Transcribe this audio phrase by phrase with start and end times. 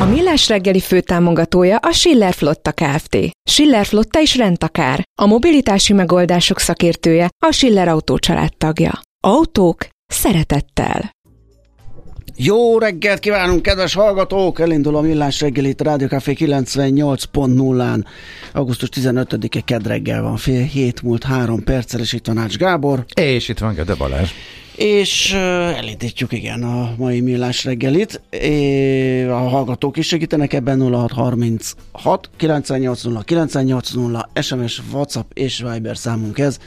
[0.00, 3.16] A Millás reggeli főtámogatója a Schiller Flotta Kft.
[3.50, 5.02] Schiller Flotta is rendtakár.
[5.22, 8.18] A mobilitási megoldások szakértője a Schiller Autó
[8.58, 9.00] tagja.
[9.24, 11.10] Autók szeretettel.
[12.36, 14.60] Jó reggelt kívánunk, kedves hallgatók!
[14.60, 18.04] Elindul a Millás reggel itt Rádió Café 98.0-án.
[18.52, 23.04] Augusztus 15-e kedd reggel van, fél hét múlt három perccel, és itt van Ács Gábor.
[23.14, 24.30] És itt van Gede Balázs.
[24.80, 28.20] És elindítjuk igen a mai Millás reggelit.
[28.30, 36.58] É, a hallgatók is segítenek ebben 0636 980 980 SMS, WhatsApp és Viber számunk ez.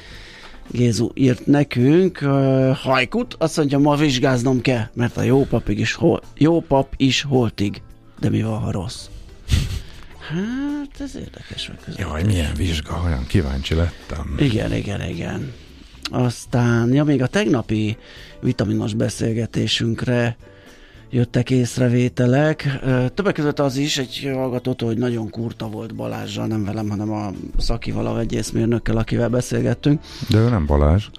[0.72, 5.93] Gézu írt nekünk, uh, hajkut, azt mondja, ma vizsgáznom kell, mert a jó, papig is
[5.93, 7.82] hol, jó pap is holtig.
[8.20, 9.05] De mi van, ha rossz?
[10.30, 12.05] Hát, ez érdekes megközelítés.
[12.05, 14.36] Jaj, milyen vizsga, olyan kíváncsi lettem.
[14.39, 15.54] Igen, igen, igen.
[16.14, 17.98] Aztán, ja, még a tegnapi
[18.42, 20.36] vitaminos beszélgetésünkre
[21.10, 22.80] jöttek észrevételek.
[23.14, 27.32] Többek között az is egy hallgatótól, hogy nagyon kurta volt Balázsral, nem velem, hanem a
[27.58, 30.02] szakival, a vegyészmérnökkel, akivel beszélgettünk.
[30.30, 31.10] De ő nem Balázs.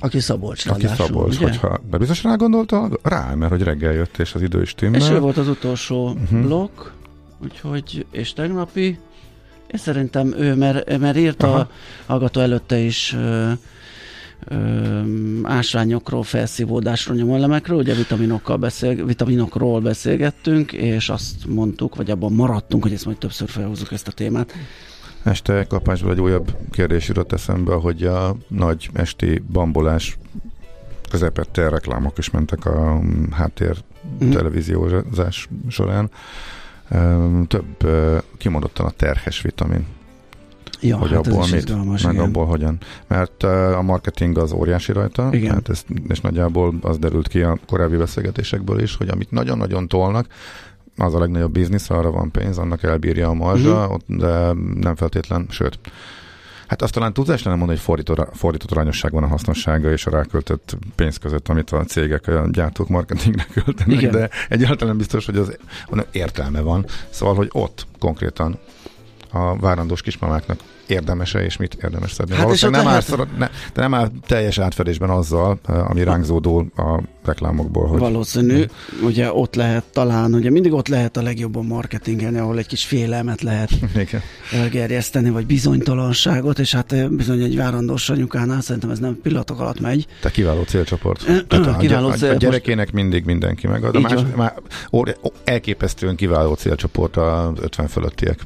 [0.00, 1.44] Aki Szabolcs Aki ráadásul, Szabolcs, ugye?
[1.44, 2.90] hogyha, de biztos rá gondolta?
[3.02, 5.00] Rá, mert hogy reggel jött, és az idő is timmel.
[5.00, 6.40] És ő volt az utolsó uh-huh.
[6.40, 6.80] blokk,
[7.42, 8.98] úgyhogy, és tegnapi,
[9.66, 11.58] és szerintem ő, mert, mert írt Aha.
[11.58, 11.68] a
[12.06, 13.16] hallgató előtte is
[15.42, 22.92] ásványokról, felszívódásról, nyomelemekről, ugye vitaminokkal beszél, vitaminokról beszélgettünk, és azt mondtuk, vagy abban maradtunk, hogy
[22.92, 24.52] ezt majd többször felhúzzuk ezt a témát.
[25.22, 30.18] Este kapásból egy újabb kérdés jutott eszembe, hogy a nagy esti bambolás
[31.10, 33.76] közepette reklámok is mentek a mm, háttér
[34.18, 34.30] Mhm.
[34.30, 36.10] televíziózás során.
[37.46, 37.88] Több
[38.38, 39.86] kimondottan a terhes vitamin,
[40.84, 42.24] Ja, hogy hát ez abból is mit, izgalmas, meg igen.
[42.24, 42.78] abból hogyan.
[43.06, 45.52] Mert a marketing az óriási rajta, Igen.
[45.52, 50.26] Hát ez, és nagyjából az derült ki a korábbi beszélgetésekből is, hogy amit nagyon-nagyon tolnak,
[50.96, 54.00] az a legnagyobb biznisz, arra van pénz, annak elbírja a marzsa, uh-huh.
[54.06, 55.78] de nem feltétlen, sőt,
[56.66, 60.10] Hát azt talán tudsz lenne mondani, hogy fordított, fordított arányosság van a hasznossága és a
[60.10, 64.10] ráköltött pénz között, amit a cégek, a gyártók marketingre költenek, Igen.
[64.10, 65.56] de egyáltalán biztos, hogy az
[66.10, 66.86] értelme van.
[67.10, 68.58] Szóval, hogy ott konkrétan
[69.30, 72.34] a várandós kismamáknak érdemese, és mit érdemes szedni.
[72.34, 76.02] Hát Valószínűleg nem, áll, lehet- szor- ne, de nem áll teljes átfedésben azzal, eh, ami
[76.04, 78.64] ránk zódul a reklámokból, hogy Valószínű,
[79.02, 83.42] ugye ott lehet talán, ugye mindig ott lehet a legjobban marketingelni, ahol egy kis félelmet
[83.42, 84.20] lehet Igen.
[84.52, 89.80] elgerjeszteni, vagy bizonytalanságot, és hát eh, bizony egy várandós anyukánál szerintem ez nem pillanatok alatt
[89.80, 90.06] megy.
[90.20, 91.28] Te kiváló célcsoport.
[91.28, 93.96] Ö, Tehát a, kiváló a, cél- a gyerekének mindig mindenki megad.
[93.96, 94.54] A más, már,
[95.44, 98.38] elképesztően kiváló célcsoport az 50 fölöttiek.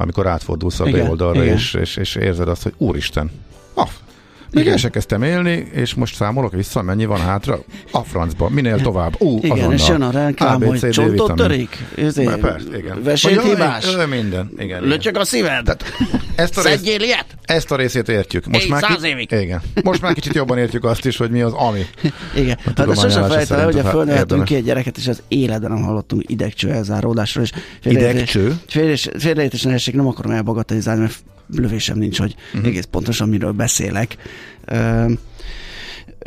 [0.00, 1.54] Amikor átfordulsz a Igen, B oldalra, igen.
[1.54, 3.30] és, és, és érzed azt, hogy úristen,
[3.74, 3.88] ah,
[4.52, 4.72] még Igen.
[4.72, 7.58] el se kezdtem élni, és most számolok vissza, mennyi van hátra?
[7.90, 9.14] A francba, minél tovább.
[9.18, 9.72] Ú, Igen, azonnal.
[9.74, 13.00] és jön a reklám, A, B, hogy csontot törik, Persze, igen.
[13.04, 14.50] ö, ö, minden.
[14.58, 15.84] Igen, löcsök a szíved, Tehát
[16.34, 17.26] ezt a, szedjél ilyet?
[17.44, 18.46] ezt a részét értjük.
[18.46, 19.30] Most Éj, már száz évig.
[19.30, 19.60] Igen.
[19.82, 21.80] Most már kicsit jobban értjük azt is, hogy mi az ami.
[22.42, 25.82] Igen, hát tudományállása sosem felejtem hogy a- fölneveltünk ki egy gyereket, és az életben nem
[25.82, 27.50] hallottunk idegcső elzáródásról, és
[27.82, 28.56] Idegcső?
[29.18, 31.14] Félreértés ne essék, nem akarom elbagatelizálni, mert
[31.56, 32.68] lövésem nincs, hogy uh-huh.
[32.68, 34.16] egész pontosan miről beszélek.
[34.64, 35.10] Ö,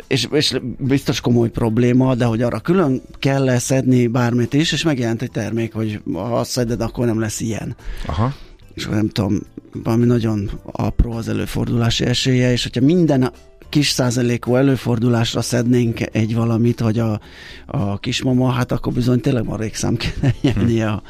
[0.06, 5.22] és, és biztos komoly probléma, de hogy arra külön kell leszedni bármit is, és megjelent
[5.22, 7.76] egy termék, hogy ha azt szeded, akkor nem lesz ilyen.
[8.06, 8.34] Aha.
[8.74, 9.38] és nem tudom,
[9.72, 13.32] valami nagyon apró az előfordulási esélye, és hogyha minden
[13.72, 17.20] kis százalékú előfordulásra szednénk egy valamit, vagy a,
[17.66, 21.02] a kismama, hát akkor bizony tényleg marék szám kéne nyerni a,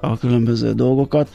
[0.00, 1.28] a, különböző dolgokat.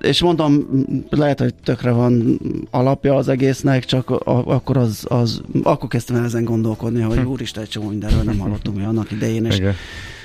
[0.00, 0.66] És mondom,
[1.10, 2.40] lehet, hogy tökre van
[2.70, 7.26] alapja az egésznek, csak akkor az, az akkor kezdtem el ezen gondolkodni, hogy hm.
[7.26, 9.74] úristen, egy csomó mindenről nem hallottunk mi annak idején, és Igen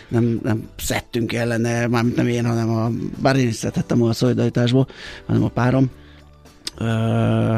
[0.07, 2.89] nem, nem szedtünk ellene, mármint nem én, hanem a,
[3.21, 4.87] bár én is szedhettem a szolidaritásból,
[5.25, 5.89] hanem a párom.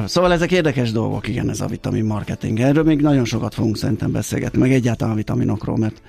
[0.05, 2.59] Szóval ezek érdekes dolgok, igen, ez a vitamin marketing.
[2.59, 6.01] Erről még nagyon sokat fogunk szerintem beszélgetni, meg egyáltalán a vitaminokról, mert...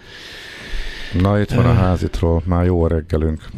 [1.21, 3.49] Na itt van a házitról, már jó reggelünk.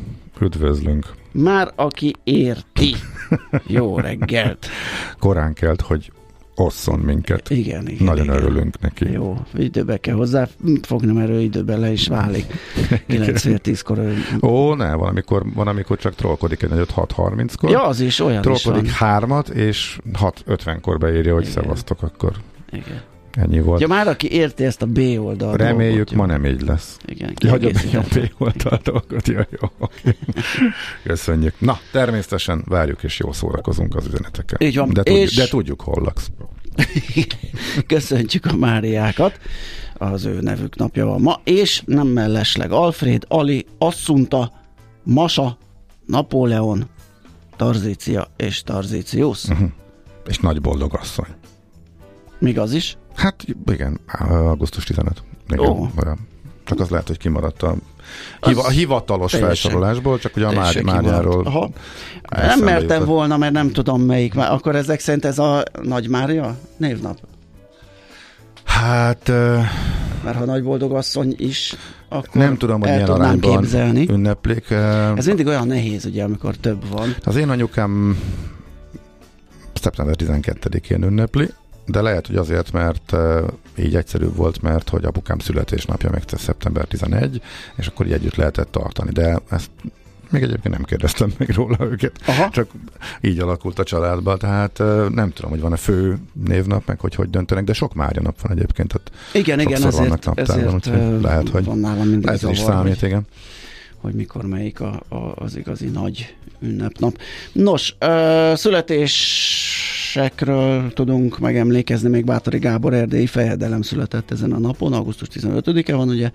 [0.41, 1.07] Üdvözlünk.
[1.33, 2.95] Már aki érti.
[3.67, 4.67] Jó reggelt.
[5.19, 6.13] Korán kelt, hogy
[6.55, 7.51] osszon minket.
[7.51, 8.05] Igen, igen.
[8.07, 8.37] Nagyon igen.
[8.37, 9.11] örülünk neki.
[9.11, 10.49] Jó, időbe kell hozzá
[10.83, 12.45] fogni, mert ő időben le is válik.
[13.09, 14.01] 9-10-kor.
[14.43, 17.71] Ó, ne, van amikor, van, amikor csak trollkodik egy nagyot 6.30-kor.
[17.71, 19.09] Ja, az is olyan Trollkodik is van.
[19.09, 21.55] hármat, és 6.50-kor beírja, hogy igen.
[21.63, 22.33] szevasztok, akkor
[22.71, 23.03] igen.
[23.37, 23.81] Ennyi volt.
[23.81, 25.57] Ja, már aki érti ezt a B oldalt.
[25.57, 26.97] Reméljük, dolgot, ma nem így lesz.
[27.05, 27.35] Igen.
[27.49, 29.29] Hagyom a B oldalt dolgot.
[29.29, 29.89] Ja, jó.
[31.05, 31.55] Köszönjük.
[31.59, 34.67] Na, természetesen várjuk és jó szórakozunk az üzenetekkel.
[34.67, 34.93] Így van.
[34.93, 35.35] De, tudjuk, és...
[35.35, 36.31] de tudjuk, hol laksz.
[37.87, 39.41] Köszöntjük a Máriákat.
[39.95, 41.41] Az ő nevük napja van ma.
[41.45, 44.53] És nem mellesleg Alfred, Ali, Assunta,
[45.03, 45.59] Masa,
[46.07, 46.89] Napóleon,
[47.57, 49.45] Tarzícia és Tarzícius.
[49.45, 49.69] Uh-huh.
[50.27, 51.29] És nagy boldog asszony.
[52.39, 52.97] Még az is?
[53.15, 55.23] Hát igen, augusztus 15.
[55.49, 55.89] Igen, oh.
[56.65, 57.75] Csak az lehet, hogy kimaradt a,
[58.41, 59.55] hiva, a hivatalos teljesen.
[59.55, 61.73] felsorolásból, csak ugye a Mári, Máriáról.
[62.31, 63.07] Nem mertem jutott.
[63.07, 64.37] volna, mert nem tudom melyik.
[64.37, 67.19] Akkor ezek szerint ez a Nagy Mária névnap?
[68.65, 69.29] Hát...
[69.29, 69.65] Uh,
[70.25, 71.75] mert ha nagy boldog asszony is,
[72.09, 74.09] akkor nem tudom, hogy milyen arányban képzelni.
[74.09, 74.67] ünneplik.
[74.71, 77.15] Uh, ez mindig olyan nehéz, ugye, amikor több van.
[77.25, 78.19] Az én anyukám
[79.73, 81.49] szeptember 12-én ünnepli,
[81.87, 83.17] de lehet, hogy azért, mert
[83.79, 87.43] így egyszerűbb volt, mert hogy apukám születésnapja meg szeptember 11,
[87.77, 89.71] és akkor így együtt lehetett tartani, de ezt
[90.33, 92.49] még egyébként nem kérdeztem meg róla őket, Aha.
[92.51, 92.71] csak
[93.21, 97.65] így alakult a családban, tehát nem tudom, hogy van-e fő névnap, meg hogy hogy döntenek,
[97.65, 101.65] de sok Mária nap van egyébként, tehát igen, igen, ezért, vannak naptárban, úgyhogy lehet, hogy
[101.65, 103.27] van nálam mindig ez is számít, hogy, igen.
[103.97, 107.19] hogy mikor melyik a, a, az igazi nagy ünnepnap.
[107.53, 108.57] Nos, uh,
[110.13, 116.09] születésekről tudunk megemlékezni, még Bátori Gábor erdélyi fejedelem született ezen a napon, augusztus 15-e van
[116.09, 116.31] ugye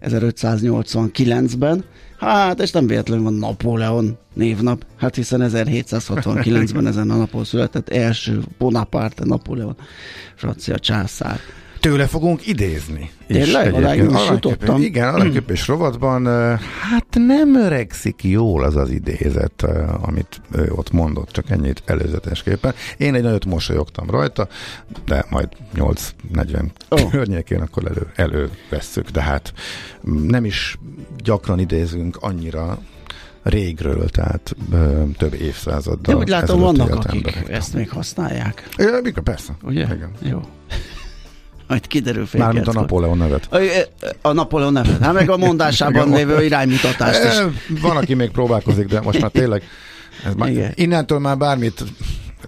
[0.00, 1.84] 1589-ben,
[2.18, 8.40] Hát, és nem véletlenül van Napóleon névnap, hát hiszen 1769-ben ezen a napon született első
[8.58, 9.76] Bonaparte Napóleon,
[10.34, 11.40] francia császár.
[11.80, 13.10] Tőle fogunk idézni.
[13.26, 13.74] Tényleg?
[13.74, 16.26] Aláképpen, igen, aláképpés rovatban
[16.90, 19.66] hát nem öregszik jól az az idézet,
[20.00, 22.74] amit ő ott mondott, csak ennyit előzetesképpen.
[22.96, 24.48] Én egy nagyot mosolyogtam rajta,
[25.04, 27.10] de majd 8-40 oh.
[27.10, 29.52] környékén akkor elő, elővesszük, de hát
[30.26, 30.78] nem is
[31.22, 32.78] gyakran idézünk annyira
[33.42, 36.14] régről, tehát ö, több évszázaddal.
[36.14, 37.48] De úgy látom, vannak, akik emberek.
[37.48, 38.68] ezt még használják.
[38.76, 39.56] Ja, persze.
[39.62, 39.84] Ugye?
[39.84, 40.10] Igen.
[40.22, 40.40] Jó
[41.70, 43.48] majd kiderül fél Mármint a Napóleon nevet.
[43.50, 43.58] A,
[44.22, 47.42] a Napóleon nevet, hát meg a mondásában lévő iránymutatást is.
[47.82, 49.62] Van, aki még próbálkozik, de most már tényleg
[50.26, 51.84] ez már, innentől már bármit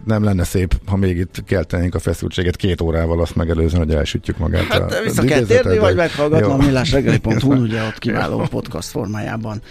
[0.05, 4.39] nem lenne szép, ha még itt keltenénk a feszültséget két órával azt megelőzően, hogy elsütjük
[4.39, 4.65] magát.
[4.65, 9.63] Hát a, vissza kell térni, vagy meghallgatni a millásreggeli.hu, ugye ott kiváló podcast formájában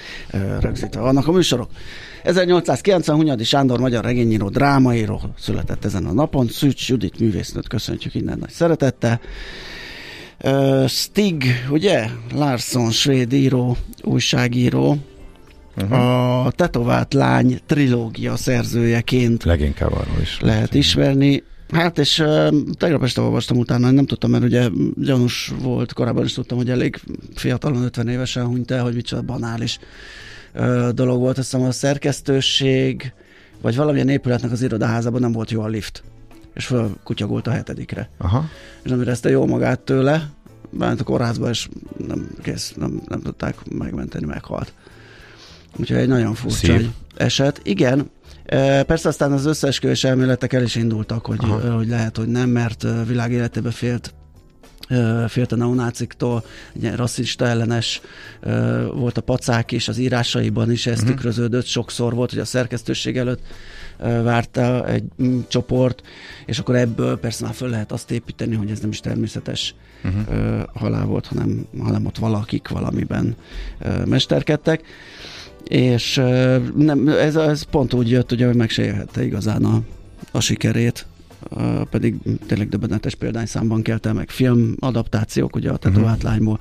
[0.59, 1.69] rögzítve vannak a műsorok.
[2.23, 6.47] 1890 Hunyadi Sándor magyar regényíró, drámaíró született ezen a napon.
[6.47, 9.19] Szűcs Judit művésznőt köszöntjük innen nagy szeretettel.
[10.43, 12.07] Uh, Stig, ugye?
[12.33, 14.97] Larson, svéd író, újságíró,
[15.77, 16.45] Uh-huh.
[16.45, 21.43] A Tetovált lány trilógia szerzőjeként leginkább arról is lehet ismerni.
[21.71, 26.33] Hát és uh, tegnap este olvastam utána, nem tudtam, mert ugye gyanús volt, korábban is
[26.33, 26.99] tudtam, hogy elég
[27.35, 29.79] fiatalon, 50 évesen hunyt el, hogy micsoda banális
[30.91, 31.37] dolog volt.
[31.37, 33.13] Azt hiszem a szerkesztőség,
[33.61, 36.03] vagy valamilyen épületnek az irodaházában nem volt jó a lift,
[36.53, 38.09] és fölkutyagolt a hetedikre.
[38.17, 38.45] Aha.
[38.83, 40.29] És nem érezte jó magát tőle,
[40.69, 41.67] bent a kórházba, és
[42.07, 44.73] nem, kész, nem, nem tudták megmenteni, meghalt.
[45.79, 46.89] Úgyhogy egy nagyon furcsa Szív.
[47.15, 47.59] eset.
[47.63, 48.09] Igen,
[48.85, 51.39] Persze aztán az összeesküvés elméletek el is indultak, hogy,
[51.75, 54.13] hogy lehet, hogy nem, mert világ életébe félt
[55.27, 58.01] félt a neonáciktól, ugye rasszista ellenes
[58.93, 61.09] volt a pacák is, az írásaiban is ez uh-huh.
[61.09, 63.41] tükröződött, sokszor volt, hogy a szerkesztőség előtt
[63.97, 66.01] várta egy mm, csoport,
[66.45, 70.63] és akkor ebből persze már föl lehet azt építeni, hogy ez nem is természetes uh-huh.
[70.73, 73.35] halál volt, hanem, hanem ott valakik valamiben
[74.05, 74.83] mesterkedtek.
[75.67, 76.15] és
[76.75, 79.81] nem, ez, ez pont úgy jött, ugye, hogy meg se élhette igazán a,
[80.31, 81.05] a sikerét,
[81.89, 82.15] pedig
[82.47, 86.31] tényleg döbbenetes példányszámban kelte meg film adaptációk, ugye a tetovát uh-huh.
[86.31, 86.59] lányból,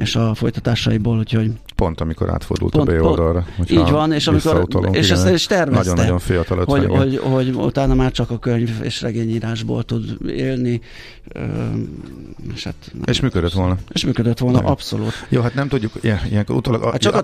[0.00, 3.46] és a folytatásaiból, úgyhogy pont amikor átfordult pont, a B oldalra.
[3.68, 5.88] Így van, és amikor és ezt is tervezte.
[5.88, 10.80] Nagyon-nagyon fiatal hogy, hogy, hogy, utána már csak a könyv és regényírásból tud élni.
[12.54, 13.76] És, hát nem és működött volna.
[13.92, 14.70] És működött volna, nagyon.
[14.72, 15.26] abszolút.
[15.28, 16.82] Jó, hát nem tudjuk, ilyen, ilyenkor utólag...
[16.82, 17.22] A, hát csak a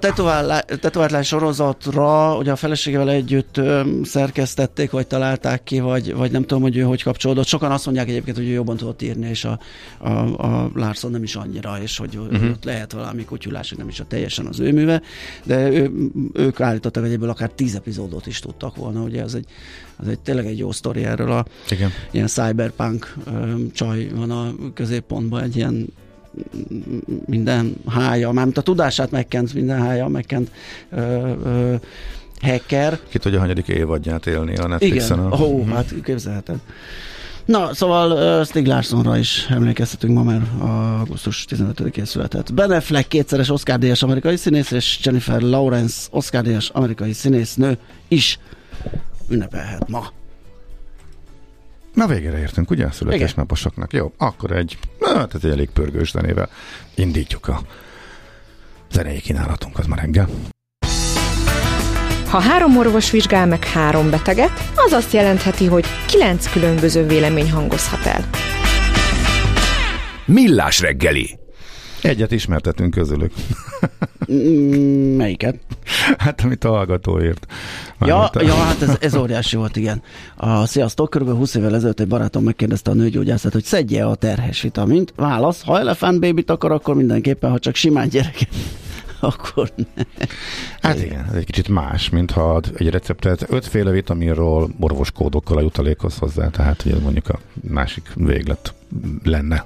[0.66, 3.60] tetoválás sorozatra, ugye a feleségével együtt
[4.02, 7.46] szerkesztették, vagy találták ki, vagy, vagy nem tudom, hogy ő hogy kapcsolódott.
[7.46, 9.58] Sokan azt mondják egyébként, hogy ő jobban tudott írni, és a,
[9.98, 10.10] a,
[10.46, 12.50] a Larson nem is annyira, és hogy uh-huh.
[12.66, 15.02] Lehet valami kutyulás, nem is a teljesen az ő műve,
[15.44, 15.90] de ő,
[16.32, 19.46] ők állítottak, hogy ebből akár tíz epizódot is tudtak volna, ugye ez egy,
[19.96, 21.90] az egy tényleg egy jó sztori erről a Igen.
[22.10, 23.14] ilyen cyberpunk
[23.72, 25.86] csaj van a középpontban, egy ilyen
[27.26, 30.50] minden hája, mármint a tudását megkent, minden hája megkent
[30.90, 31.74] ö, ö,
[32.40, 32.98] hacker.
[33.08, 35.18] Ki tudja, hanyadik évadját élni a Netflixen.
[35.18, 35.74] Igen, ó, uh-huh.
[35.74, 36.56] hát képzelheted.
[37.46, 42.54] Na, szóval uh, Stig Larssonra is emlékeztetünk ma, mert augusztus 15-én született.
[42.54, 48.38] Ben Affleck kétszeres Oscar-díjas amerikai színész, és Jennifer Lawrence Oscar-díjas amerikai színésznő is
[49.28, 50.12] ünnepelhet ma.
[51.94, 52.90] Na végére értünk, ugye?
[52.90, 53.92] Születésnaposoknak.
[53.92, 56.48] Jó, akkor egy, hát ez egy elég pörgős zenével
[56.94, 57.60] indítjuk a
[58.90, 60.28] zenei kínálatunk, az ma reggel.
[62.28, 68.06] Ha három orvos vizsgál meg három beteget, az azt jelentheti, hogy kilenc különböző vélemény hangozhat
[68.06, 68.24] el.
[70.24, 71.38] Millás reggeli.
[72.02, 73.32] Egyet ismertetünk közülük.
[74.32, 75.56] Mm, melyiket?
[76.18, 77.46] Hát, amit a hallgatóért.
[78.00, 80.02] Ja, ja, hát ez, ez óriási volt, igen.
[80.36, 81.28] A, sziasztok, kb.
[81.28, 85.12] 20 évvel ezelőtt egy barátom megkérdezte a nőgyógyászat, hogy szedje a terhes vitamint.
[85.16, 88.48] Válasz, ha elefánt bébit akar, akkor mindenképpen, ha csak simán gyereket
[89.26, 90.04] akkor ne.
[90.80, 96.18] Hát igen, ez egy kicsit más, mint ha egy receptet ötféle vitaminról orvoskódokkal a jutalékhoz
[96.18, 98.74] hozzá, tehát hogy mondjuk a másik véglet
[99.22, 99.64] lenne,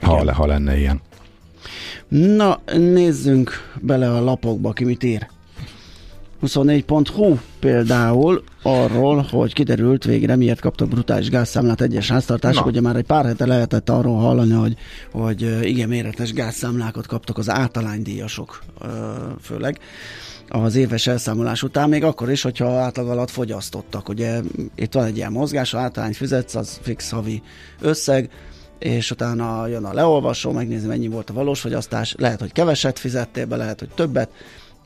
[0.00, 1.00] ha, le, ha lenne ilyen.
[2.08, 5.26] Na, nézzünk bele a lapokba, ki mit ír.
[6.42, 12.66] 24.hu például arról, hogy kiderült végre, miért kaptak brutális gázszámlát egyes háztartások.
[12.66, 14.76] Ugye már egy pár hete lehetett arról hallani, hogy,
[15.12, 18.62] hogy igen méretes gázszámlákat kaptak az általánydíjasok
[19.40, 19.78] főleg
[20.48, 24.08] az éves elszámolás után, még akkor is, hogyha átlag alatt fogyasztottak.
[24.08, 24.40] Ugye
[24.74, 27.42] itt van egy ilyen mozgás, ha általány fizetsz, az fix havi
[27.80, 28.30] összeg,
[28.78, 33.46] és utána jön a leolvasó, megnézi, mennyi volt a valós fogyasztás, lehet, hogy keveset fizettél
[33.46, 34.30] be, lehet, hogy többet,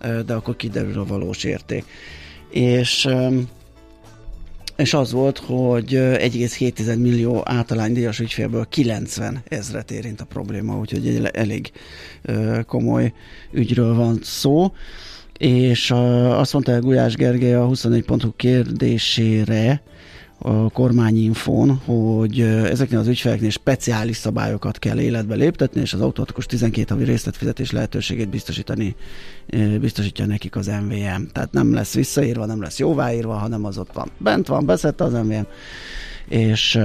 [0.01, 1.85] de akkor kiderül a valós érték.
[2.51, 3.09] És
[4.77, 11.25] és az volt, hogy 1,7 millió általánydíjas ügyfélből 90 ezret érint a probléma, úgyhogy egy
[11.33, 11.73] elég
[12.67, 13.13] komoly
[13.53, 14.73] ügyről van szó.
[15.39, 15.91] És
[16.31, 19.83] azt mondta Gulyás Gergely a 24.hu kérdésére,
[20.47, 26.95] a kormányinfón, hogy ezeknél az ügyfeleknél speciális szabályokat kell életbe léptetni, és az automatikus 12
[26.95, 28.95] havi részletfizetés lehetőségét biztosítani,
[29.81, 31.23] biztosítja nekik az MVM.
[31.33, 34.11] Tehát nem lesz visszaírva, nem lesz jóváírva, hanem az ott van.
[34.19, 35.47] Bent van, beszette az MVM,
[36.29, 36.79] és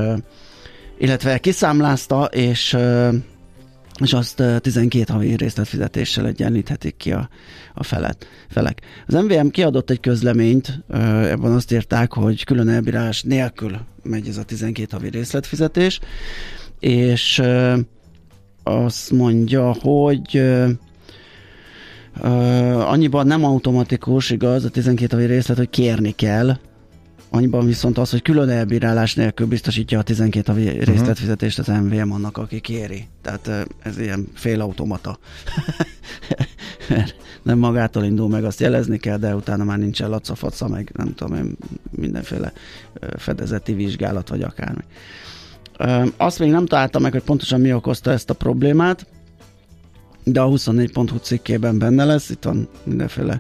[0.98, 2.78] illetve kiszámlázta, és
[4.02, 7.30] és azt 12 havi részletfizetéssel egyenlíthetik ki a,
[7.74, 8.82] a felet, felek.
[9.08, 14.44] Az MVM kiadott egy közleményt, ebben azt írták, hogy külön elbírálás nélkül megy ez a
[14.44, 16.00] 12 havi részletfizetés,
[16.80, 17.42] és
[18.64, 20.44] azt mondja, hogy
[22.78, 26.58] annyiban nem automatikus, igaz, a 12 havi részlet, hogy kérni kell,
[27.34, 30.84] Annyiban viszont az, hogy külön elbírálás nélkül biztosítja a 12 havi uh-huh.
[30.84, 33.08] részletfizetést az MVM annak, aki kéri.
[33.22, 35.20] Tehát ez ilyen félautomata.
[37.44, 41.38] nem magától indul meg, azt jelezni kell, de utána már nincsen lacafaca, meg nem tudom
[41.38, 41.58] én,
[41.92, 42.54] mindenféle
[43.18, 44.84] fedezeti vizsgálat, vagy akármi.
[46.18, 49.06] Azt még nem találtam meg, hogy pontosan mi okozta ezt a problémát,
[50.24, 53.40] de a 24.hu cikkében benne lesz, itt van mindenféle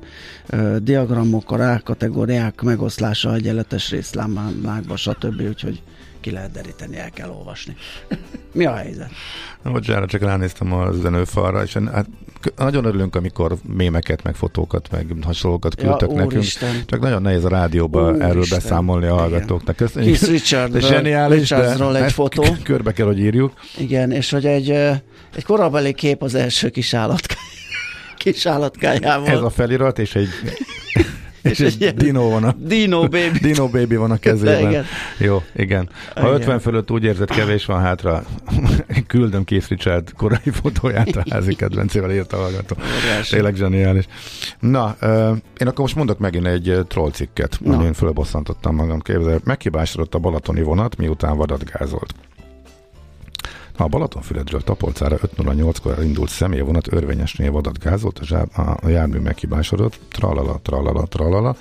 [0.50, 5.42] ö, diagramok, a rákategóriák megoszlása, egyenletes részlámákba, stb.
[5.42, 5.82] Úgyhogy
[6.22, 7.76] ki lehet deríteni, el kell olvasni.
[8.52, 9.10] Mi a helyzet?
[9.64, 12.08] Na, bocsánat, csak ránéztem a üzenőfalra, és hát
[12.58, 16.44] nagyon örülünk, amikor mémeket, meg fotókat, meg hasonlókat küldtek ja, nekünk.
[16.44, 16.84] Isten.
[16.86, 18.60] Csak nagyon nehéz a rádióba úr erről Isten.
[18.60, 19.76] beszámolni a hallgatóknak.
[19.76, 20.18] Köszönjük.
[20.18, 22.44] Keith Richard, zseniális, de egy fotó.
[22.64, 23.54] Körbe kell, hogy írjuk.
[23.78, 24.74] Igen, és hogy egy,
[25.36, 27.50] egy korabeli kép az első kis állatkája
[28.24, 29.28] kis állatkájával.
[29.28, 30.30] Ez a felirat, és egy
[31.42, 32.56] és egy Dino van a...
[32.58, 33.40] Dino baby.
[33.48, 34.70] Dino baby van a kezében.
[34.70, 34.86] Igen.
[35.18, 35.90] Jó, igen.
[36.16, 36.34] Ha Igen.
[36.34, 38.24] 50 fölött úgy érzed, kevés van hátra,
[39.08, 42.76] küldöm Keith Richard korai fotóját a házi kedvencével írta a hallgató.
[43.30, 44.06] Tényleg zseniális.
[44.60, 44.96] Na,
[45.58, 47.78] én akkor most mondok megint egy ö, troll cikket, Na.
[47.78, 49.00] amin fölbosszantottam magam.
[49.00, 52.14] Képzel, meghibásodott a balatoni vonat, miután vadatgázolt.
[53.78, 60.60] A Balatonfüredről Tapolcára 5.08-kor indult személyvonat örvényesnél vadat gázolt, a, zsá- a, jármű meghibásodott, tralala,
[60.64, 61.56] tralala, tralala.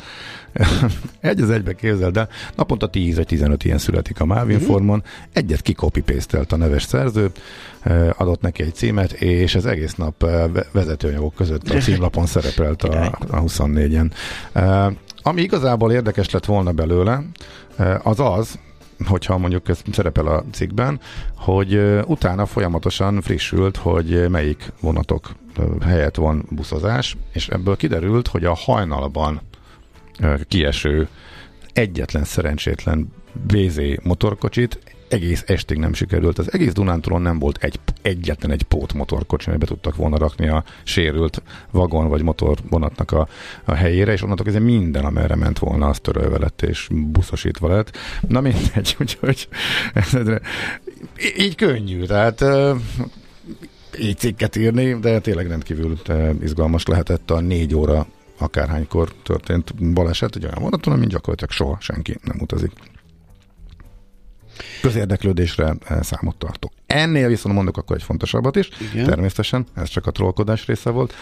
[1.20, 5.02] Egy az egybe képzeld el, naponta 10 vagy 15 ilyen születik a Mávinformon,
[5.32, 7.30] egyet kikopipésztelt a neves szerző,
[8.16, 13.04] adott neki egy címet, és az egész nap ve- vezetőanyagok között a címlapon szerepelt a,
[13.30, 14.10] a 24-en.
[14.52, 14.86] Eh,
[15.22, 17.22] Ami igazából érdekes lett volna belőle,
[18.02, 18.58] az az,
[19.06, 21.00] hogyha mondjuk ez szerepel a cikkben,
[21.36, 21.74] hogy
[22.06, 25.30] utána folyamatosan frissült, hogy melyik vonatok
[25.82, 29.40] helyett van buszozás, és ebből kiderült, hogy a hajnalban
[30.48, 31.08] kieső
[31.72, 33.12] egyetlen szerencsétlen
[33.48, 34.78] VZ motorkocsit
[35.10, 36.38] egész estig nem sikerült.
[36.38, 40.64] Az egész Dunántúlon nem volt egy, egyetlen egy pót motorkocsi, amiben tudtak volna rakni a
[40.82, 43.28] sérült vagon vagy motorvonatnak a,
[43.64, 47.96] a helyére, és onnantól kezdve minden, amerre ment volna, az törölve lett és buszosítva lett.
[48.28, 49.48] Na mindegy, úgyhogy
[51.38, 52.44] így könnyű, tehát
[54.00, 55.98] így cikket írni, de tényleg rendkívül
[56.42, 58.06] izgalmas lehetett a négy óra
[58.38, 62.72] akárhánykor történt baleset, egy olyan vonaton, amin gyakorlatilag soha senki nem utazik.
[64.80, 66.72] Közérdeklődésre eh, számot tartok.
[66.86, 69.04] Ennél viszont mondok akkor egy fontosabbat is, Igen.
[69.04, 71.14] természetesen, ez csak a trollkodás része volt.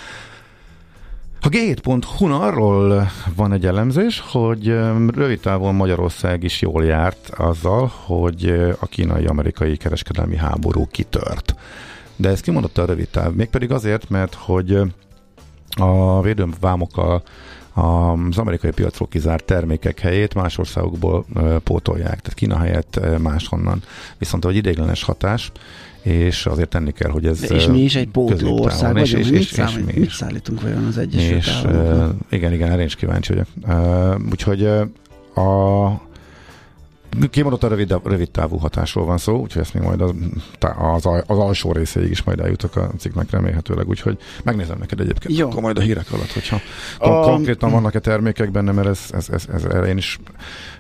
[1.41, 4.67] A g7.hu arról van egy elemzés, hogy
[5.15, 11.55] rövid távon Magyarország is jól járt azzal, hogy eh, a kínai-amerikai kereskedelmi háború kitört.
[12.17, 14.87] De ez kimondott a rövid táv, mégpedig azért, mert hogy eh,
[15.87, 17.23] a védővámokkal
[17.81, 21.25] az amerikai piacról kizárt termékek helyét más országokból
[21.65, 23.83] pótolják, tehát Kína helyett máshonnan.
[24.19, 25.53] Viszont hogy ideiglenes hatás,
[26.03, 29.25] és azért tenni kell, hogy ez De és mi is egy pótló ország és- vagyunk.
[29.25, 30.15] és- mit, és- és számít, mi mit is.
[30.15, 31.63] szállítunk vajon az Egyesült És
[32.31, 33.47] igen, igen, erre is kíváncsi vagyok.
[34.31, 34.65] Úgyhogy
[35.35, 35.89] a
[37.31, 40.13] kimondottan rövid, rövid távú hatásról van szó, úgyhogy ezt még majd az,
[40.79, 45.49] az, az alsó részéig is majd eljutok a cikknek remélhetőleg, úgyhogy megnézem neked egyébként Jó.
[45.49, 46.61] akkor majd a hírek alatt, hogyha
[46.99, 50.19] A- konkrétan vannak-e termékek benne, mert ez, ez, ez, ez, erre én is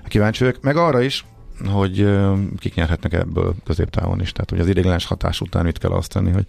[0.04, 0.62] kíváncsi vagyok.
[0.62, 1.24] Meg arra is,
[1.66, 2.08] hogy
[2.58, 4.32] kik nyerhetnek ebből középtávon is.
[4.32, 6.46] Tehát, hogy az ideiglenes hatás után mit kell azt tenni, hogy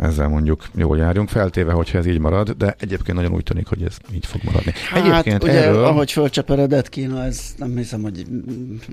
[0.00, 3.82] ezzel mondjuk jól járjunk, feltéve, hogyha ez így marad, de egyébként nagyon úgy tűnik, hogy
[3.82, 4.72] ez így fog maradni.
[4.90, 5.84] Hát egyébként ugye, erről...
[5.84, 8.26] ahogy fölcseperedett Kína, ez nem hiszem, hogy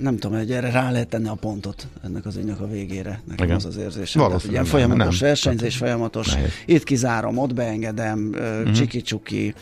[0.02, 3.22] nem tudom, hogy erre rá lehet tenni a pontot ennek az ügynek a végére.
[3.28, 3.58] Nekem Igen.
[3.58, 4.28] az az érzésem.
[4.28, 5.30] Tehát ugye folyamatos nem.
[5.30, 6.34] versenyzés, folyamatos.
[6.34, 6.52] Nehéz.
[6.66, 8.72] Itt kizárom, ott beengedem, mm-hmm.
[8.72, 9.54] csiki-csuki.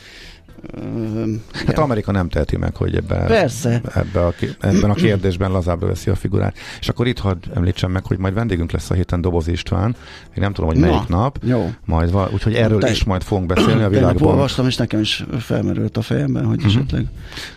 [1.54, 1.84] Hát igen.
[1.84, 3.82] Amerika nem teheti meg, hogy ebben, Persze.
[3.96, 6.58] ebbe a, ebben a kérdésben lazábbra veszi a figurát.
[6.80, 9.96] És akkor itt hadd említsem meg, hogy majd vendégünk lesz a héten Doboz István.
[10.26, 11.38] Én nem tudom, hogy Na, melyik nap.
[11.44, 11.70] Jó.
[11.86, 14.28] Majd val- úgyhogy erről Te- is majd fogunk beszélni a világban.
[14.32, 16.68] olvastam, és nekem is felmerült a fejemben, hogy Mhm.
[16.68, 17.06] esetleg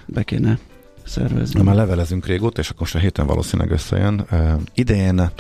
[0.07, 0.59] be kéne
[1.05, 1.59] szervezni.
[1.59, 4.25] Na, már levelezünk régóta, és akkor most a héten valószínűleg összejön.
[4.31, 5.31] Uh, idén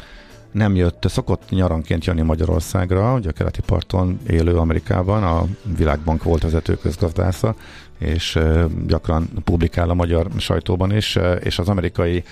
[0.52, 6.42] nem jött, szokott nyaranként jönni Magyarországra, ugye a keleti parton élő Amerikában, a Világbank volt
[6.42, 7.54] vezető közgazdásza,
[7.98, 8.38] és
[8.86, 12.24] gyakran publikál a magyar sajtóban is, és az amerikai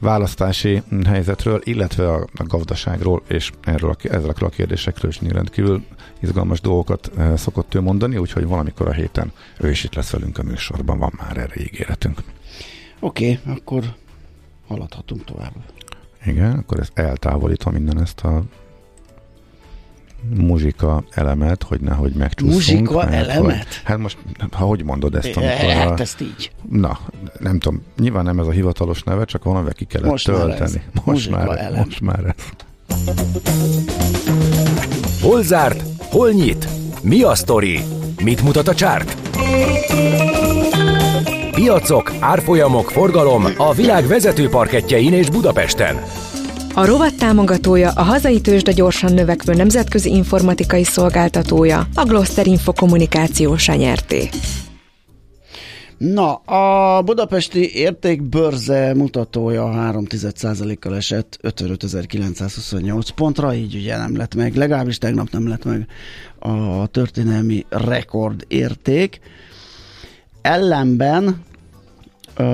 [0.00, 5.84] választási helyzetről, illetve a, gazdaságról, és erről a, ezekről a kérdésekről is rendkívül
[6.20, 10.42] izgalmas dolgokat szokott ő mondani, úgyhogy valamikor a héten ő is itt lesz velünk a
[10.42, 12.22] műsorban, van már erre ígéretünk.
[13.00, 13.84] Oké, okay, akkor
[14.66, 15.52] haladhatunk tovább.
[16.28, 18.42] Igen, akkor ezt eltávolítom minden ezt a
[20.36, 22.54] muzsika elemet, hogy nehogy megcsúszunk.
[22.54, 23.56] Muzsika mert elemet?
[23.56, 24.18] Hogy, hát most,
[24.50, 26.50] ha hogy mondod ezt, amikor Hát a, ezt így.
[26.70, 26.98] Na,
[27.38, 30.62] nem tudom, nyilván nem ez a hivatalos neve, csak valamivel ki kellett Most már tölteni.
[30.64, 30.74] ez.
[30.92, 31.82] Most Muzsika már, elem.
[31.84, 32.44] most már ez.
[35.22, 35.82] Hol zárt?
[35.98, 36.68] Hol nyit?
[37.02, 37.80] Mi a sztori?
[38.22, 39.16] Mit mutat a csárt?
[41.58, 45.96] Piacok, árfolyamok, forgalom a világ vezető parketjein és Budapesten.
[46.74, 53.68] A rovat támogatója a hazai tőzsde gyorsan növekvő nemzetközi informatikai szolgáltatója, a Gloster Info kommunikációs
[53.68, 54.28] nyerté.
[55.96, 60.06] Na, a budapesti értékbörze mutatója 3
[60.80, 65.86] kal esett 55.928 pontra, így ugye nem lett meg, legalábbis tegnap nem lett meg
[66.38, 69.20] a történelmi rekord érték.
[70.42, 71.46] Ellenben
[72.38, 72.44] Ö,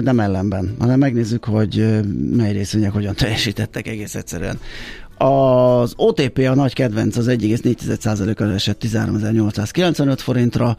[0.00, 2.00] nem ellenben, hanem megnézzük, hogy
[2.36, 4.58] mely részvények hogyan teljesítettek egész egyszerűen.
[5.16, 10.76] Az OTP a nagy kedvenc, az 1,4%-kal esett 13.895 forintra,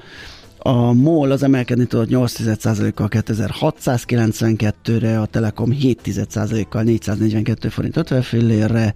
[0.64, 8.94] A MOL az emelkedni tudott 8,1%-kal 2692-re, a Telekom 7,1%-kal 442 forint 50 fillérre,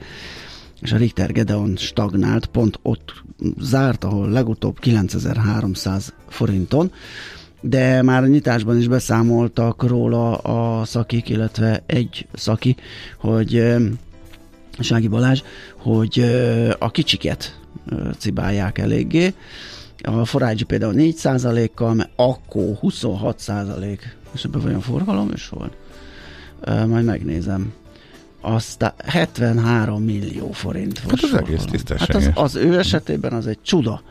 [0.82, 3.14] és a Richter Gedeon stagnált, pont ott
[3.60, 6.92] zárt, ahol legutóbb 9300 forinton,
[7.70, 12.76] de már a nyitásban is beszámoltak róla a szakik, illetve egy szaki,
[13.18, 13.76] hogy
[14.80, 15.42] Sági Balázs,
[15.78, 16.20] hogy
[16.80, 17.60] a kicsiket
[18.18, 19.34] cibálják eléggé.
[20.04, 24.00] A forágyi például 4%-kal, mert akkor 26%
[24.34, 25.74] és ebben vajon forgalom is volt?
[26.88, 27.74] Majd megnézem
[28.42, 31.22] aztán 73 millió forint volt.
[31.22, 32.24] Hát az egész tisztességes.
[32.24, 34.02] Hát az, az ő esetében az egy csuda.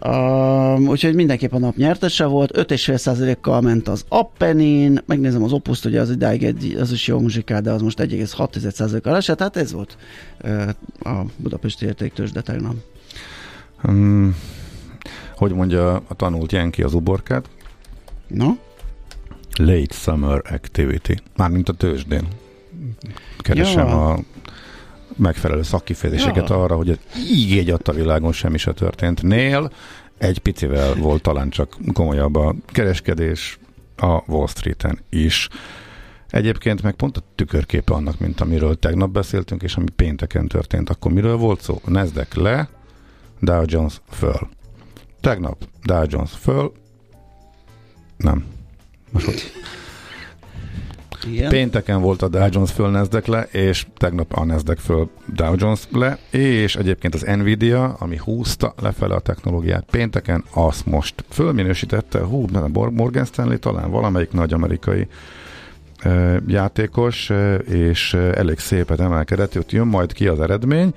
[0.00, 6.00] Uh, úgyhogy mindenképp a nap nyertese volt, 5,5%-kal ment az Appenin, megnézem az Opuszt, ugye
[6.00, 9.96] az idáig egy, az is jó muzsikál, de az most 1,6%-kal esett, hát ez volt
[10.44, 10.68] uh,
[11.12, 12.74] a budapesti értéktős, de tegnap.
[13.84, 14.36] Um,
[15.36, 17.48] hogy mondja a tanult Jenki az uborkát?
[18.26, 18.48] No?
[19.56, 21.12] Late Summer Activity.
[21.36, 22.28] Mármint a tőzsdén.
[23.38, 24.10] Keresem ja.
[24.10, 24.18] a
[25.16, 26.62] megfelelő szakkifejezéseket ja.
[26.62, 26.98] arra, hogy
[27.30, 29.22] így egy a világon semmi se történt.
[29.22, 29.70] Nél
[30.18, 33.58] egy picivel volt talán csak komolyabb a kereskedés
[33.96, 35.48] a Wall Street-en is.
[36.30, 40.90] Egyébként meg pont a tükörképe annak, mint amiről tegnap beszéltünk, és ami pénteken történt.
[40.90, 41.80] Akkor miről volt szó?
[41.84, 42.68] Nasdaq le,
[43.40, 44.48] Dow Jones föl.
[45.20, 46.72] Tegnap Dow Jones föl,
[48.16, 48.44] nem.
[49.10, 49.52] Most
[51.26, 51.48] igen.
[51.48, 55.80] Pénteken volt a Dow Jones föl Nasdaq le, és tegnap a Nasdaq föl Dow Jones
[55.90, 62.46] le, és egyébként az Nvidia, ami húzta lefele a technológiát pénteken, azt most fölminősítette, hú,
[62.52, 65.06] nem, Morgan Stanley talán valamelyik nagy amerikai
[66.46, 67.30] játékos,
[67.64, 70.92] és elég szépet emelkedett, ott jön majd ki az eredmény,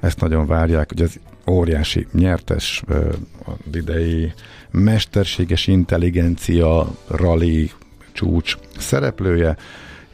[0.00, 1.14] ezt nagyon várják, hogy ez
[1.46, 2.82] óriási nyertes
[3.44, 4.32] az idei
[4.70, 7.70] mesterséges intelligencia rally
[8.12, 9.56] csúcs szereplője,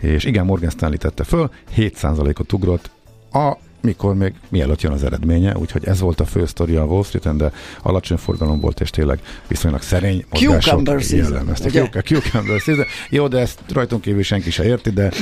[0.00, 2.90] és igen, Morgan Stanley tette föl, 7%-ot ugrott,
[3.32, 7.02] a mikor még mielőtt jön az eredménye, úgyhogy ez volt a fő sztori a Wall
[7.02, 11.72] Street-en, de alacsony forgalom volt, és tényleg viszonylag szerény mozgások jellemeztek.
[12.04, 12.87] Cucumber season.
[13.08, 15.12] Jó, de ezt rajtunk kívül senki se érti, de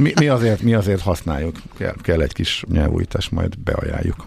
[0.00, 1.56] mi, mi, azért, mi azért használjuk.
[1.78, 4.26] Kell, kell egy kis nyelvújítás, majd beajánljuk.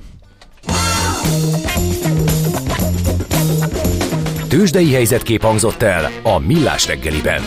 [4.47, 7.41] Tőzsdei helyzetkép hangzott el a Millás reggeliben.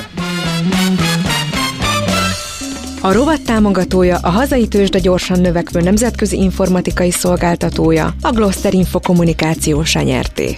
[3.01, 9.95] A rovat támogatója a hazai tőzsde gyorsan növekvő nemzetközi informatikai szolgáltatója, a Gloster Info kommunikációs
[9.95, 10.57] nyerté.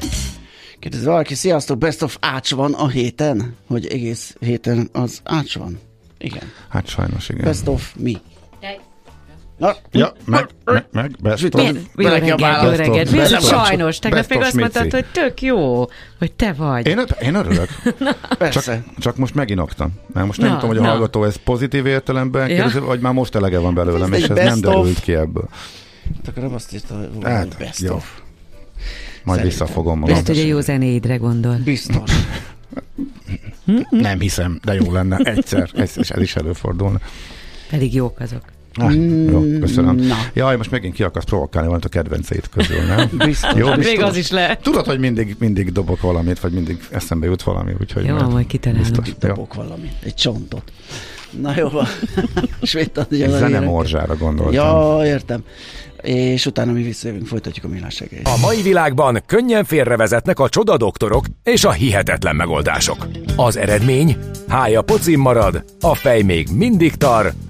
[0.79, 3.57] Kérdez valaki, sziasztok, Best of Ács van a héten?
[3.67, 5.79] Hogy egész héten az Ács van?
[6.19, 6.43] Igen.
[6.69, 7.45] Hát sajnos igen.
[7.45, 8.17] Best of mi?
[9.61, 11.71] Na, ja, meg, meg, meg best of.
[11.97, 13.11] Jó reggelt, jó reggelt.
[13.11, 13.99] Miért sajnos?
[13.99, 15.87] Tegnap még azt mondtad, hogy tök jó,
[16.19, 16.87] hogy te vagy.
[16.87, 17.69] Én, én örülök.
[18.53, 18.65] csak,
[18.99, 19.93] csak most meginoktam.
[20.13, 20.89] Mert most nem na, tudom, hogy a na.
[20.89, 22.55] hallgató ez pozitív értelemben ja.
[22.55, 25.49] kérdezi, vagy már most elege van belőlem, és ez nem derült ki ebből.
[26.17, 27.95] Hát akkor nem azt írta, hogy hát, best jó.
[27.95, 28.21] of.
[29.25, 30.11] Majd visszafogom magam.
[30.11, 31.61] Lehet, hogy a jó zenéidre gondol.
[31.65, 32.11] Biztos.
[33.91, 37.01] nem hiszem, de jó lenne egyszer, ez, ez is előfordulna.
[37.71, 38.43] Pedig jók azok.
[38.75, 38.95] Ah,
[39.31, 39.97] jó, köszönöm.
[39.97, 40.15] Na.
[40.35, 43.11] Jaj, most megint ki akarsz provokálni valamit a kedvenceit közül, nem?
[43.27, 43.53] Biztos.
[43.55, 43.93] Jó, biztos.
[43.93, 44.63] Még az is lehet.
[44.63, 48.91] Tudod, hogy mindig, mindig dobok valamit, vagy mindig eszembe jut valami, úgyhogy jó, majd kitalálom.
[49.19, 50.73] Dobok valamit, egy csontot.
[51.41, 51.69] Na jó.
[53.11, 54.53] Egy zenemorzsára gondoltam.
[54.55, 55.45] Ja, értem
[56.03, 61.25] és utána mi visszajövünk, folytatjuk a millás A mai világban könnyen félrevezetnek a csoda doktorok
[61.45, 63.09] és a hihetetlen megoldások.
[63.37, 64.17] Az eredmény?
[64.49, 67.33] Hája pocim marad, a fej még mindig tar,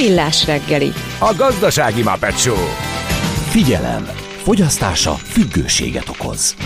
[0.00, 0.90] Millás reggeli.
[1.18, 2.64] A gazdasági Muppet Show.
[3.48, 4.04] Figyelem!
[4.42, 6.56] Fogyasztása függőséget okoz.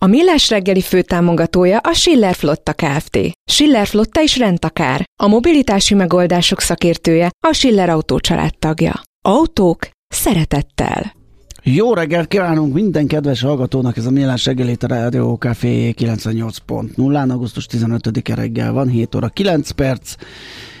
[0.00, 3.18] A Millás reggeli főtámogatója a Schiller Flotta Kft.
[3.50, 5.04] Schiller Flotta is rendtakár.
[5.22, 8.18] A mobilitási megoldások szakértője a Schiller Autó
[8.58, 9.02] tagja.
[9.28, 11.14] Autók szeretettel.
[11.62, 17.66] Jó reggelt kívánunk minden kedves hallgatónak, ez a Millás reggelét a Rádió Café 98.0-án, augusztus
[17.70, 20.14] 15-e reggel van, 7 óra 9 perc,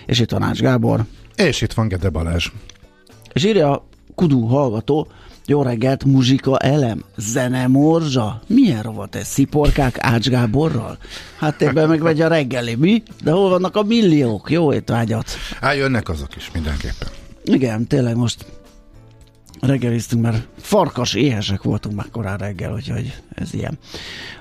[0.06, 1.04] és itt van Ács Gábor.
[1.36, 2.46] És itt van Gede Balázs.
[3.32, 5.08] És írja a Kudu hallgató,
[5.48, 8.40] Jó reggelt, muzsika elem, zene morzsa.
[8.46, 9.26] Milyen rovat ez?
[9.26, 10.98] Sziporkák Ács Gáborral?
[11.38, 13.02] Hát ebben meg megy a reggeli, mi?
[13.22, 14.50] De hol vannak a milliók?
[14.50, 15.30] Jó étvágyat!
[15.60, 17.08] Á, jönnek azok is mindenképpen.
[17.44, 18.46] Igen, tényleg most
[19.60, 23.78] reggeliztünk, mert farkas éhesek voltunk már korán reggel, úgyhogy ez ilyen.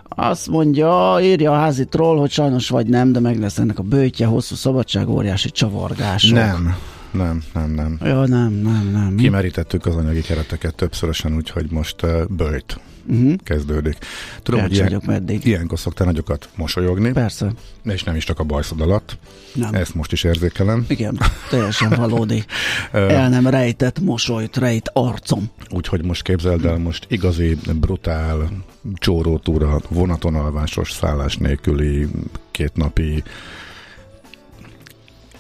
[0.03, 3.83] Azt mondja, írja a házi troll, hogy sajnos vagy nem, de meg lesz ennek a
[3.83, 6.31] bőtje, hosszú szabadság, óriási csavargások.
[6.31, 6.77] Nem,
[7.15, 7.97] nem, nem, nem.
[8.03, 9.15] Ja, nem, nem, nem.
[9.15, 13.33] Kimerítettük az anyagi kereteket többszörösen, úgyhogy most uh, bőjt uh-huh.
[13.43, 13.97] kezdődik.
[14.43, 15.45] Tudom, hogy ilyen, meddig.
[15.45, 17.11] ilyenkor szoktál nagyokat mosolyogni.
[17.11, 17.51] Persze.
[17.83, 19.17] És nem is csak a bajszod alatt.
[19.53, 19.73] Nem.
[19.73, 20.85] Ezt most is érzékelem.
[20.87, 22.45] Igen, teljesen valódi.
[22.91, 25.49] El nem rejtett mosolyt, rejt arcom.
[25.69, 28.49] Úgyhogy most képzeld el, most igazi, brutál
[28.93, 32.07] csórótúra, vonaton alvásos, szállás nélküli,
[32.51, 33.23] kétnapi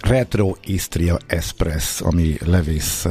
[0.07, 3.05] Retro Istria Express, ami levisz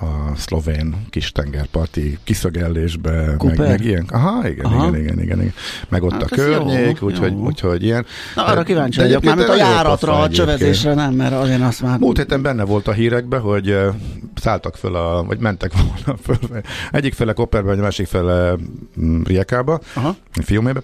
[0.00, 4.06] a szlovén kis tengerparti kiszögellésbe, meg, meg ilyen.
[4.10, 4.88] Aha, igen, Aha.
[4.88, 5.52] Igen, igen, igen, igen.
[5.88, 8.06] Meg ott hát a környék, úgyhogy, úgyhogy ilyen.
[8.34, 11.98] Na, arra kíváncsi vagyok, már a járatra, a csövezésre nem, mert azért azt már...
[11.98, 13.76] Múlt héten benne volt a hírekben, hogy
[14.34, 16.60] szálltak föl, a, vagy mentek volna föl.
[16.92, 18.54] Egyik fele Koperbe, vagy a másik fele
[19.00, 20.16] mm, Riekába, Aha.
[20.42, 20.82] Fiumébe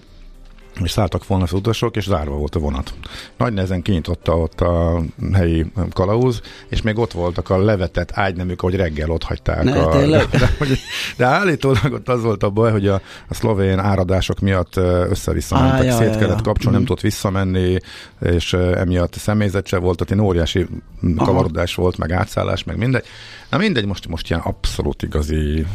[0.83, 2.93] és szálltak volna az utasok, és zárva volt a vonat.
[3.37, 5.01] Nagy nehezen kinyitotta ott a
[5.33, 9.63] helyi kalauz, és még ott voltak a levetett ágynemük, ahogy reggel ott hagyták.
[9.63, 10.47] Ne, a, de, de,
[11.17, 14.75] de állítólag ott az volt a baj, hogy a, a szlovén áradások miatt
[15.09, 16.43] össze-vissza mentek, szét ja, kellett ja.
[16.43, 16.85] kapcsolni, nem mhm.
[16.85, 17.77] tudott visszamenni,
[18.21, 20.67] és emiatt személyzet se volt, tehát egy óriási
[21.17, 23.03] kavarodás volt, meg átszállás, meg mindegy.
[23.49, 25.65] Na mindegy, most, most ilyen abszolút igazi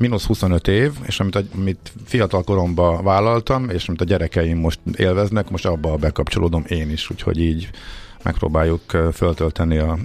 [0.00, 5.50] mínusz 25 év, és amit, amit fiatal koromban vállaltam, és amit a gyerekeim most élveznek,
[5.50, 7.70] most abba bekapcsolódom én is, úgyhogy így
[8.22, 8.80] megpróbáljuk
[9.12, 9.98] föltölteni a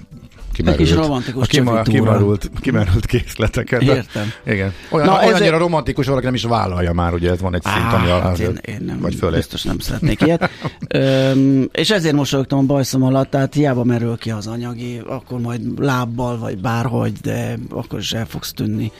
[0.52, 3.82] kimerült, romantikus a kima, kimerült, kimerült készleteket.
[3.82, 4.32] Értem.
[4.46, 4.72] Igen.
[4.90, 5.58] Olyan, Na, olyannyira azért...
[5.58, 8.82] romantikus, valaki nem is vállalja már, ugye ez van egy szint, ami hát én, én
[8.86, 9.36] nem, vagy fölé.
[9.36, 10.50] Biztos nem szeretnék ilyet.
[10.88, 15.60] Öm, és ezért mosolyogtam a bajszom alatt, tehát hiába merül ki az anyagi, akkor majd
[15.78, 18.92] lábbal, vagy bárhogy, de akkor is el fogsz tűnni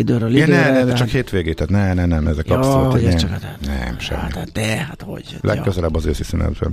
[0.00, 0.56] időről időre.
[0.56, 2.92] Ja, ne, ne, csak hétvégét, tehát ne, ne, nem, ezek ja, abszolút.
[2.92, 4.20] Hogy nem, csak, hát, nem, semmi.
[4.20, 5.36] Hát, de, hát hogy?
[5.40, 6.66] Legközelebb az őszi szünetre.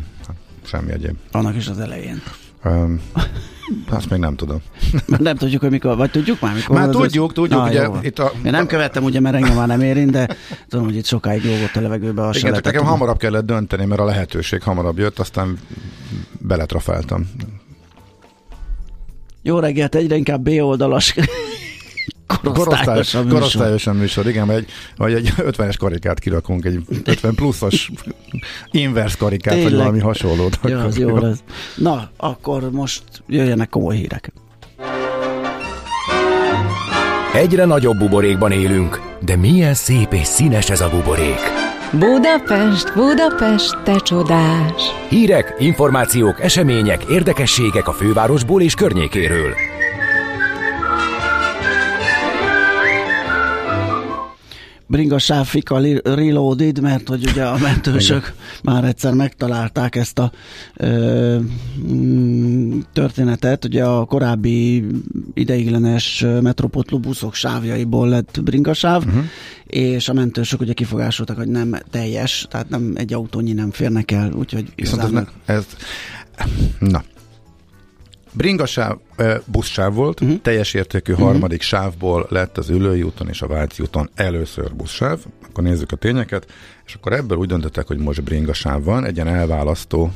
[0.66, 1.16] Semmi egyéb.
[1.32, 2.22] Annak is az elején.
[2.66, 3.02] Um,
[3.90, 4.62] azt még nem tudom.
[5.06, 6.76] Mert nem tudjuk, hogy mikor, vagy tudjuk már mikor.
[6.78, 7.34] Már tudjuk, az...
[7.34, 7.60] tudjuk.
[7.60, 8.32] Na, ugye, itt a...
[8.46, 10.28] Én nem követtem, ugye, mert engem már nem érint, de
[10.68, 12.88] tudom, hogy itt sokáig lógott a levegőbe a Igen, nekem tudom.
[12.88, 15.58] hamarabb kellett dönteni, mert a lehetőség hamarabb jött, aztán
[16.40, 17.30] beletrafáltam.
[19.42, 21.16] Jó reggelt, egyre inkább B oldalas
[22.54, 24.28] korosztályosan, korosztályosan műsor.
[24.28, 27.92] igen, vagy egy, vagy egy 50-es karikát kirakunk, egy 50 pluszos
[28.72, 29.72] inverse karikát, Tényleg?
[29.72, 30.60] vagy valami hasonlót.
[30.64, 31.44] Jó, az jó lesz.
[31.76, 34.32] Na, akkor most jöjjenek komoly hírek.
[37.34, 41.40] Egyre nagyobb buborékban élünk, de milyen szép és színes ez a buborék.
[41.92, 44.82] Budapest, Budapest, te csodás!
[45.10, 49.54] Hírek, információk, események, érdekességek a fővárosból és környékéről.
[54.88, 60.32] Bringa Sáfika Reloaded, mert hogy ugye a mentősök már egyszer megtalálták ezt a
[60.76, 61.40] ö,
[61.92, 63.66] mm, történetet.
[63.66, 64.86] Ugye a korábbi
[65.34, 69.24] ideiglenes metropotlu buszok sávjaiból lett bringasáv, uh-huh.
[69.66, 74.32] és a mentősök ugye kifogásoltak, hogy nem teljes, tehát nem egy autónyi nem férnek el,
[74.32, 75.66] úgyhogy Viszont ez, ne, ez,
[76.80, 77.04] na,
[78.38, 78.98] Bringasáv,
[79.46, 80.42] buszsáv volt, uh-huh.
[80.42, 81.28] teljes értékű uh-huh.
[81.28, 85.20] harmadik sávból lett az Ülői úton és a Váci úton először buszsáv.
[85.50, 86.46] Akkor nézzük a tényeket,
[86.86, 90.12] és akkor ebből úgy döntöttek, hogy most bringasáv van, egy ilyen elválasztó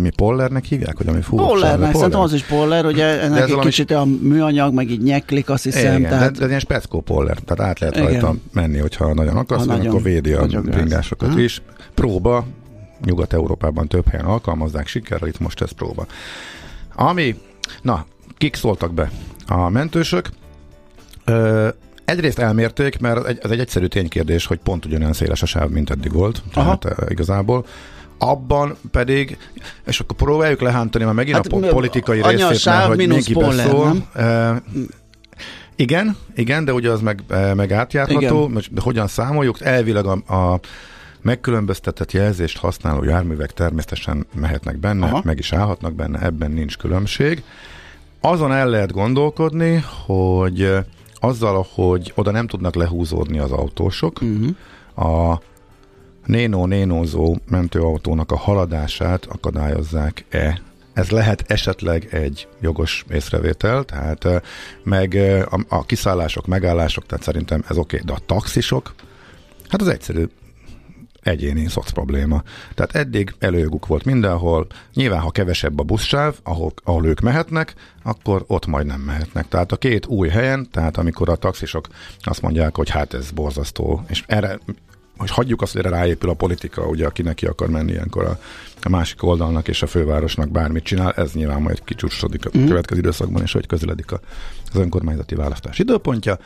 [0.00, 1.94] mi pollernek hívják, hogy ami fú, Pollernek, poller?
[1.94, 3.68] szerintem az is poller, ugye ennek egy valami...
[3.68, 5.96] kicsit a műanyag, meg így nyeklik, azt hiszem.
[5.96, 6.32] Igen, tehát...
[6.32, 8.08] de, de ilyen speckó poller, tehát át lehet Igen.
[8.08, 11.62] rajta menni, hogyha nagyon akarsz, nagyon, akkor védi a bringásokat is.
[11.94, 12.46] Próba,
[13.04, 16.06] Nyugat-Európában több helyen alkalmazzák sikerrel, itt most ez próba.
[16.94, 17.36] Ami
[17.82, 18.06] Na,
[18.38, 19.10] kik szóltak be?
[19.46, 20.28] A mentősök.
[21.24, 21.68] Ö,
[22.04, 26.12] egyrészt elmérték, mert ez egy egyszerű ténykérdés, hogy pont ugyanolyan széles a sáv, mint eddig
[26.12, 26.42] volt.
[26.54, 26.78] Aha.
[26.78, 27.66] Tehát igazából
[28.18, 29.38] abban pedig,
[29.86, 34.04] és akkor próbáljuk lehántani, mert megint hát, a politikai részét, sáv, mert hogy mindenki beszól.
[34.14, 34.62] Nem?
[35.76, 37.22] igen, igen, de ugye az meg,
[37.54, 39.60] meg átjárható, de hogyan számoljuk?
[39.60, 40.60] Elvileg a, a
[41.24, 45.20] megkülönböztetett jelzést használó járművek természetesen mehetnek benne, Aha.
[45.24, 47.42] meg is állhatnak benne, ebben nincs különbség.
[48.20, 50.72] Azon el lehet gondolkodni, hogy
[51.14, 55.30] azzal, hogy oda nem tudnak lehúzódni az autósok, uh-huh.
[55.30, 55.40] a
[56.26, 60.60] nénó-nénózó mentőautónak a haladását akadályozzák-e
[60.92, 64.42] ez lehet esetleg egy jogos észrevétel, tehát
[64.82, 65.14] meg
[65.50, 68.94] a, a kiszállások, megállások, tehát szerintem ez oké, okay, de a taxisok,
[69.68, 70.24] hát az egyszerű
[71.24, 72.42] egyéni szoc probléma.
[72.74, 78.44] Tehát eddig előjoguk volt mindenhol, nyilván ha kevesebb a buszsáv, ahol, ahol ők mehetnek, akkor
[78.46, 79.48] ott majd nem mehetnek.
[79.48, 81.86] Tehát a két új helyen, tehát amikor a taxisok
[82.20, 84.58] azt mondják, hogy hát ez borzasztó, és erre
[85.16, 88.38] hogy hagyjuk azt, hogy erre ráépül a politika, ugye, aki neki akar menni ilyenkor a,
[88.82, 92.66] a másik oldalnak és a fővárosnak bármit csinál, ez nyilván majd kicsúcsosodik a mm.
[92.66, 94.20] következő időszakban, és hogy közeledik a,
[94.72, 96.38] az önkormányzati választás időpontja.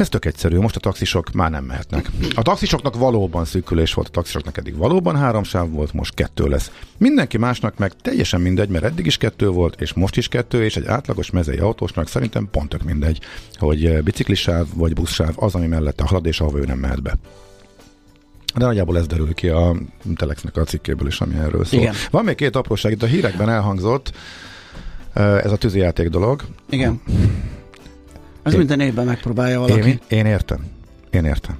[0.00, 2.10] Ez tök egyszerű, most a taxisok már nem mehetnek.
[2.34, 6.70] A taxisoknak valóban szűkülés volt, a taxisoknak eddig valóban három sáv volt, most kettő lesz.
[6.98, 10.76] Mindenki másnak meg teljesen mindegy, mert eddig is kettő volt, és most is kettő, és
[10.76, 13.20] egy átlagos mezei autósnak szerintem pont tök mindegy,
[13.58, 17.14] hogy biciklisáv vagy buszsáv az, ami mellette halad, és ahova ő nem mehet be.
[18.54, 19.76] De nagyjából ez derül ki a
[20.16, 21.80] Telexnek a cikkéből is, ami erről szól.
[21.80, 21.94] Igen.
[22.10, 24.12] Van még két apróság, itt a hírekben elhangzott
[25.14, 26.44] ez a tűzijáték dolog.
[26.70, 27.00] Igen.
[28.42, 29.88] Ez én, minden évben megpróbálja valaki.
[29.88, 30.58] Én, én értem.
[31.10, 31.58] Én értem.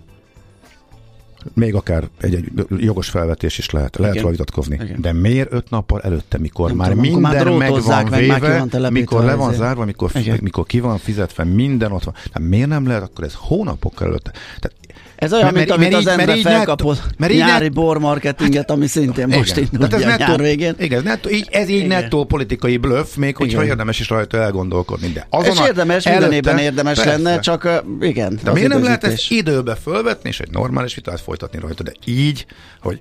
[1.55, 4.79] Még akár egy, egy jogos felvetés is lehet, lehet róla vitatkozni.
[4.83, 5.01] Igen.
[5.01, 9.25] De miért öt nappal előtte, mikor Nem már tudom, minden már meg van véve, mikor
[9.25, 12.15] le van zárva, mikor, mikor ki van fizetve, minden ott van.
[12.15, 14.31] Tehát miért nem lehet akkor ez hónapokkal előtte?
[14.31, 14.77] Tehát
[15.21, 17.73] ez olyan, mert, mint amit mert, az ember felkapott mert nyári net...
[17.73, 19.39] bormarketinget, ami szintén igen.
[19.39, 20.75] most indul ez nettó, nyár végén.
[20.79, 21.89] Igen, nettó, így, ez így igen.
[21.89, 23.49] nettó politikai bluff, még igen.
[23.49, 25.09] hogyha érdemes is rajta elgondolkodni.
[25.09, 27.11] De azon és érdemes, előtte, minden évben érdemes persze.
[27.11, 28.39] lenne, csak igen.
[28.43, 32.47] De miért nem lehet ezt időbe fölvetni, és egy normális vitát folytatni rajta, de így,
[32.81, 33.01] hogy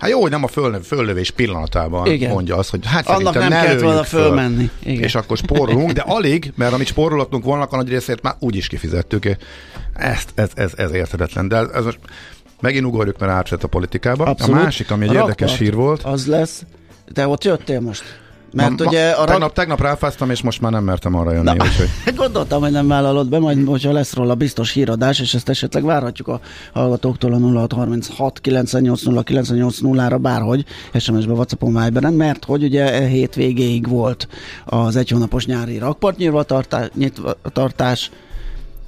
[0.00, 2.30] Hát jó, hogy nem a föl, föllövés pillanatában Igen.
[2.30, 4.70] mondja azt, hogy hát Annak nem ne kellett volna fölmenni.
[4.84, 5.02] Igen.
[5.02, 8.66] És akkor spórolunk, de alig, mert amit spórolhatunk volna, a nagy részét már úgy is
[8.66, 9.36] kifizettük.
[10.00, 11.48] Ezt, ez, ez, ez érthetetlen.
[11.48, 11.98] De ez most
[12.60, 14.24] megint ugorjuk, mert átsett a politikába.
[14.24, 14.56] Abszolút.
[14.56, 16.02] A másik, ami egy a érdekes hír volt.
[16.02, 16.64] Az lesz.
[17.12, 18.02] Te ott jöttél most?
[18.52, 21.44] Mert ma, ugye a tegnap, tegnap ráfáztam, és most már nem mertem arra jönni.
[21.44, 21.88] Na, úgyhogy...
[22.16, 26.28] Gondoltam, hogy nem vállalod be, majd hogyha lesz róla biztos híradás, és ezt esetleg várhatjuk
[26.28, 26.40] a
[26.72, 30.64] hallgatóktól a 0636 980 980 ra bárhogy,
[30.98, 34.28] SMS-be, Whatsappon, Viberen, mert hogy ugye e hét végéig volt
[34.64, 35.80] az egy hónapos nyári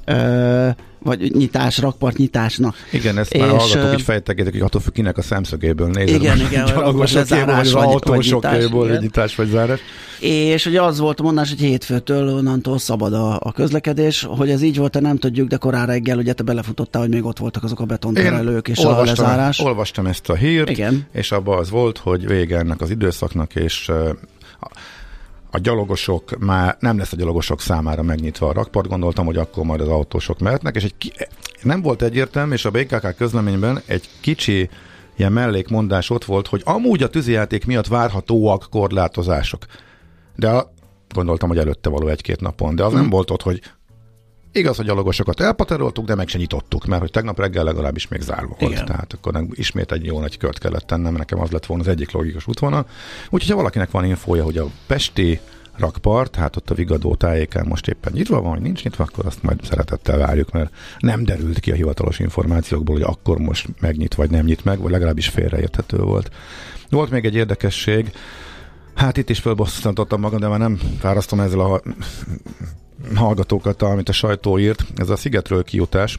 [0.04, 2.74] rakpartnyitvatartás, vagy nyitás, rakpart nyitásnak.
[2.92, 6.22] Igen, ezt már hallgatók így fejtegetik, hogy attól függ kinek a szemszögéből nézed.
[6.22, 9.80] Igen, igen, gyalogosokéból, vagy az autósokéból, hogy nyitás vagy zárás.
[10.20, 14.62] És ugye az volt a mondás, hogy hétfőtől onnantól szabad a, a közlekedés, hogy ez
[14.62, 17.80] így volt, nem tudjuk, de korán reggel ugye te belefutottál, hogy még ott voltak azok
[17.80, 19.60] a betonterelők és olvastam, a lezárás.
[19.60, 21.06] Olvastam ezt a hírt, Igen.
[21.12, 23.90] és abban az volt, hogy vége ennek az időszaknak, és
[25.54, 29.80] a gyalogosok már nem lesz a gyalogosok számára megnyitva a rakpart, gondoltam, hogy akkor majd
[29.80, 31.12] az autósok mehetnek, és egy ki,
[31.62, 34.70] nem volt egyértelmű, és a BKK közleményben egy kicsi
[35.16, 39.66] ilyen mellékmondás ott volt, hogy amúgy a tűzijáték miatt várhatóak korlátozások.
[40.36, 40.72] De a,
[41.14, 43.00] gondoltam, hogy előtte való egy-két napon, de az hmm.
[43.00, 43.60] nem volt ott, hogy
[44.52, 48.56] Igaz, hogy gyalogosokat elpateroltuk, de meg se nyitottuk, mert hogy tegnap reggel legalábbis még zárva
[48.58, 48.72] volt.
[48.72, 48.84] Igen.
[48.84, 52.10] Tehát akkor ismét egy jó nagy kört kellett tennem, nekem az lett volna az egyik
[52.10, 52.86] logikus útvonal.
[53.30, 55.40] Úgyhogy ha valakinek van infója, hogy a Pesti
[55.76, 59.42] rakpart, hát ott a Vigadó tájéken most éppen nyitva van, vagy nincs nyitva, akkor azt
[59.42, 64.30] majd szeretettel várjuk, mert nem derült ki a hivatalos információkból, hogy akkor most megnyit, vagy
[64.30, 66.30] nem nyit meg, vagy legalábbis félreérthető volt.
[66.90, 68.12] Volt még egy érdekesség,
[68.94, 71.82] Hát itt is fölbosszantottam magam, de már nem fárasztom ezzel a
[73.14, 74.84] hallgatókat, amit a sajtó írt.
[74.96, 76.18] Ez a Szigetről kijutás.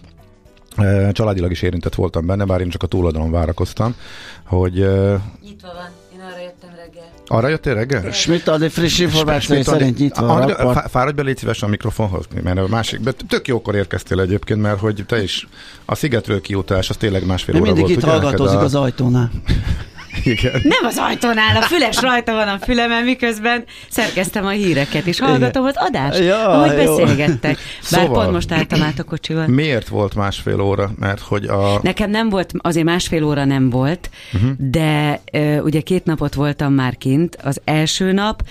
[1.11, 3.95] Családilag is érintett voltam benne, bár én csak a túloldalon várakoztam,
[4.43, 4.73] hogy...
[4.73, 7.09] Nyitva van, én arra jöttem reggel.
[7.27, 8.11] Arra jöttél reggel?
[8.11, 12.99] Schmidt adni friss információ szerint nyitva Fáradj be, légy szíves a mikrofonhoz, mert a másik,
[13.27, 15.47] tök jókor érkeztél egyébként, mert hogy te is
[15.85, 17.77] a Szigetről kijutás, az tényleg másfél óra volt.
[17.77, 19.31] Mindig itt hallgatózik az ajtónál.
[20.23, 20.61] Igen.
[20.63, 25.65] Nem az ajtónál, a füles rajta van a fülemen, miközben szerkeztem a híreket, és hallgatom
[25.65, 26.95] az adást, ja, ahogy jó.
[26.95, 27.55] beszélgettek.
[27.91, 29.47] Bár szóval, pont most álltam át a kocsival.
[29.47, 30.91] Miért volt másfél óra?
[30.99, 31.79] Mert hogy a...
[31.81, 34.51] Nekem nem volt, azért másfél óra nem volt, uh-huh.
[34.57, 37.37] de uh, ugye két napot voltam már kint.
[37.43, 38.43] Az első nap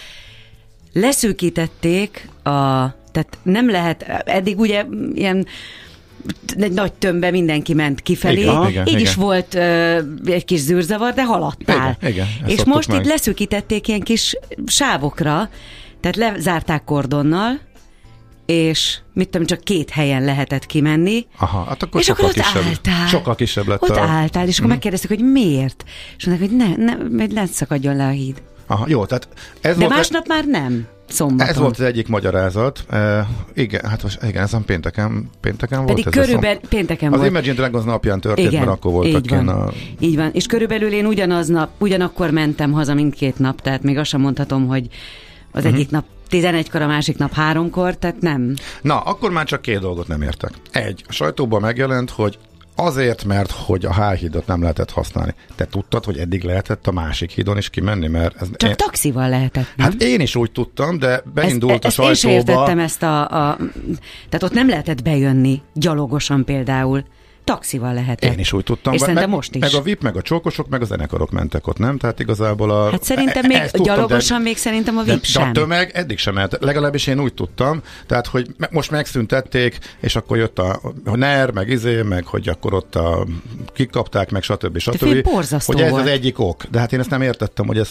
[0.92, 2.50] leszűkítették a
[3.12, 5.46] tehát nem lehet, eddig ugye ilyen
[6.58, 8.40] egy nagy tömbbe mindenki ment kifelé.
[8.40, 9.00] Igen, igen, Így igen.
[9.00, 11.96] is volt uh, egy kis zűrzavar, de haladtál.
[12.00, 13.00] Igen, igen, És most meg.
[13.00, 15.50] itt leszűkítették ilyen kis sávokra,
[16.00, 17.60] tehát lezárták kordonnal,
[18.46, 21.26] és mit tudom, csak két helyen lehetett kimenni.
[21.38, 23.06] Aha, hát akkor és sokkal akkor ott kisebb, álltál.
[23.06, 24.00] Sokkal kisebb lett Ott a...
[24.00, 24.68] álltál, és akkor hmm.
[24.68, 25.84] megkérdeztük, hogy miért.
[26.16, 28.42] És mondták, hogy ne, ne, ne szakadjon le a híd.
[28.66, 29.28] Aha, jó, tehát
[29.60, 30.86] ez De volt másnap már nem.
[31.12, 31.48] Szombaton.
[31.48, 32.84] Ez volt az egyik magyarázat.
[32.90, 33.18] Uh,
[33.54, 36.16] igen, hát most, igen, ez a pénteken, pénteken Pedig volt.
[36.16, 36.68] körülbelül szom...
[36.68, 37.22] pénteken az volt.
[37.22, 39.72] Az Imagine Dragons napján történt, igen, mert akkor voltak így van, a...
[39.98, 44.10] Így van, és körülbelül én ugyanaz nap, ugyanakkor mentem haza mindkét nap, tehát még azt
[44.10, 44.88] sem mondhatom, hogy
[45.52, 45.74] az uh-huh.
[45.74, 48.54] egyik nap 11-kor, a másik nap háromkor, tehát nem.
[48.82, 50.52] Na, akkor már csak két dolgot nem értek.
[50.70, 52.38] Egy, a sajtóban megjelent, hogy
[52.74, 55.34] Azért, mert hogy a H-hídot nem lehetett használni.
[55.56, 58.08] Te tudtad, hogy eddig lehetett a másik hídon is kimenni?
[58.08, 58.76] Mert ez Csak én...
[58.76, 59.90] taxival lehetett, nem?
[59.90, 62.32] Hát én is úgy tudtam, de beindult ezt, a ezt sajtóba.
[62.32, 63.56] Én értettem ezt a, a...
[64.28, 67.04] Tehát ott nem lehetett bejönni gyalogosan például
[67.44, 68.32] taxival lehetett.
[68.32, 68.92] Én is úgy tudtam.
[68.92, 69.60] És meg, szerintem most is.
[69.60, 71.98] Meg a VIP, meg a csókosok, meg a zenekarok mentek ott, nem?
[71.98, 72.90] Tehát igazából a...
[72.90, 75.52] Hát szerintem még tudtam, gyalogosan de, még szerintem a VIP de, sem.
[75.52, 76.56] De a tömeg eddig sem mehet.
[76.60, 77.82] Legalábbis én úgy tudtam.
[78.06, 82.74] Tehát, hogy most megszüntették, és akkor jött a, a NER, meg izé, meg hogy akkor
[82.74, 83.26] ott a,
[83.74, 84.78] kikapták, meg stb.
[84.78, 85.24] stb.
[85.24, 85.92] Hogy ez volt.
[85.92, 86.64] az egyik ok.
[86.70, 87.90] De hát én ezt nem értettem, hogy ez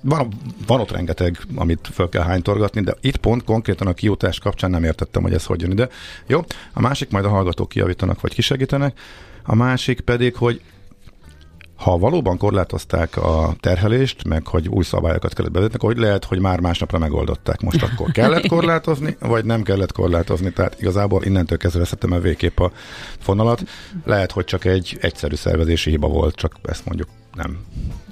[0.00, 0.28] van,
[0.66, 4.84] van ott rengeteg, amit föl kell hánytorgatni, de itt pont konkrétan a kiutás kapcsán nem
[4.84, 5.88] értettem, hogy ez hogy jön ide.
[6.26, 6.40] Jó,
[6.72, 8.98] a másik majd a hallgatók kijavítanak, vagy kisegítenek.
[9.42, 10.62] A másik pedig, hogy
[11.76, 16.60] ha valóban korlátozták a terhelést, meg hogy új szabályokat kellett bevezetni, hogy lehet, hogy már
[16.60, 17.60] másnapra megoldották.
[17.60, 20.52] Most akkor kellett korlátozni, vagy nem kellett korlátozni.
[20.52, 22.72] Tehát igazából innentől kezdve veszettem el végképp a
[23.18, 23.62] fonalat.
[24.04, 27.58] Lehet, hogy csak egy egyszerű szervezési hiba volt, csak ezt mondjuk nem.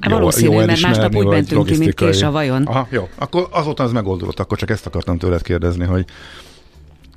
[0.09, 2.62] Jó, Valószínű, jó mert másnap úgy mentünk ki, mint kés a vajon.
[2.62, 3.09] Aha, jó.
[3.14, 6.05] Akkor azóta ez megoldódott, akkor csak ezt akartam tőled kérdezni, hogy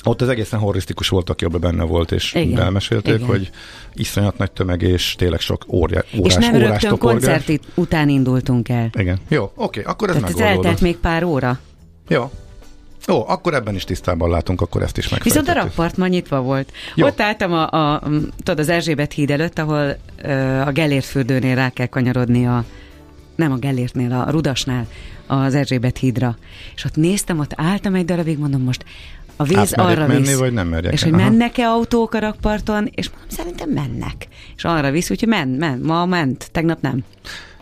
[0.04, 3.28] ott az egészen horrisztikus volt, aki abban benne volt, és igen, elmesélték, igen.
[3.28, 3.50] hogy
[3.94, 8.70] iszonyat nagy tömeg, és tényleg sok órja, órás, És nem órás rögtön koncert után indultunk
[8.70, 8.90] el.
[8.98, 9.20] Igen.
[9.28, 10.58] Jó, oké, akkor ez Tehát megoldódott.
[10.60, 11.60] ez eltelt még pár óra.
[12.08, 12.32] Jó,
[13.08, 15.46] Ó, akkor ebben is tisztában látunk, akkor ezt is megfejtettük.
[15.46, 16.72] Viszont a rakpart ma nyitva volt.
[16.96, 17.06] Jó.
[17.06, 18.02] Ott álltam a, a,
[18.38, 22.66] tudod, az Erzsébet híd előtt, ahol uh, a Gellért fürdőnél rá kell kanyarodni a
[23.36, 24.88] nem a Gellértnél, a Rudasnál
[25.28, 26.38] az Erzsébet hídra.
[26.76, 28.86] És ott néztem, ott álltam egy darabig, mondom most
[29.36, 30.38] a víz arra menni, visz.
[30.38, 34.28] vagy nem merjek és hogy mennek-e autók a rakparton, és mondom, szerintem mennek.
[34.56, 37.04] És arra visz, úgyhogy ment, ment, ma ment, tegnap nem.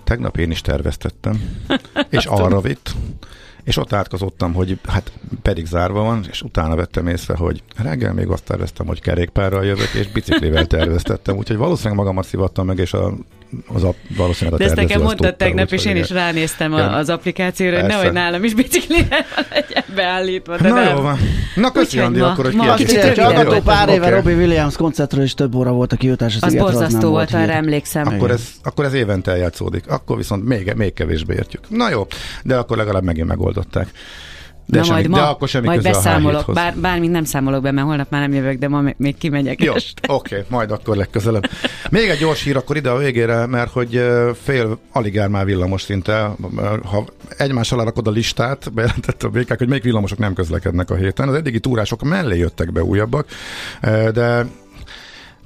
[0.03, 1.41] Tegnap én is terveztettem,
[2.09, 2.95] és arra vitt,
[3.67, 5.11] és ott átkozottam, hogy hát
[5.41, 9.93] pedig zárva van, és utána vettem észre, hogy reggel még azt terveztem, hogy kerékpárral jövök,
[9.93, 13.13] és biciklivel terveztettem, úgyhogy valószínűleg magamat szivattam meg, és a
[13.67, 17.09] az a, valószínűleg a De ezt nekem mondtad tegnap, és én is ránéztem a, az
[17.09, 20.57] applikációra, hogy nehogy nálam is biciklivel legyen beállítva.
[20.57, 20.95] De Na nem.
[20.95, 21.17] jó van.
[21.55, 23.23] Na köszi, Andi, akkor, hogy kiegészítettél.
[23.23, 26.37] Hallgató pár éve Robbie Williams koncertről is több óra volt a kijutás.
[26.41, 28.07] Az borzasztó volt, arra emlékszem.
[28.07, 29.87] Akkor ez, akkor ez évente eljátszódik.
[29.87, 31.69] Akkor viszont még, még kevésbé értjük.
[31.69, 32.07] Na jó,
[32.43, 33.87] de akkor legalább megint megoldották.
[34.69, 37.71] De, Na semmi, majd ma, de akkor semmi majd beszámolok, bár, bármint nem számolok be,
[37.71, 41.49] mert holnap már nem jövök, de ma még kimegyek Jó, oké, okay, majd akkor legközelebb.
[41.89, 44.03] Még egy gyors hír akkor ide a végére, mert hogy
[44.43, 46.31] fél alig már villamos szinte.
[46.83, 47.05] Ha
[47.37, 51.27] egymás alá rakod a listát, bejelentette a BKK, hogy melyik villamosok nem közlekednek a héten.
[51.27, 53.27] Az eddigi túrások mellé jöttek be újabbak,
[54.13, 54.45] de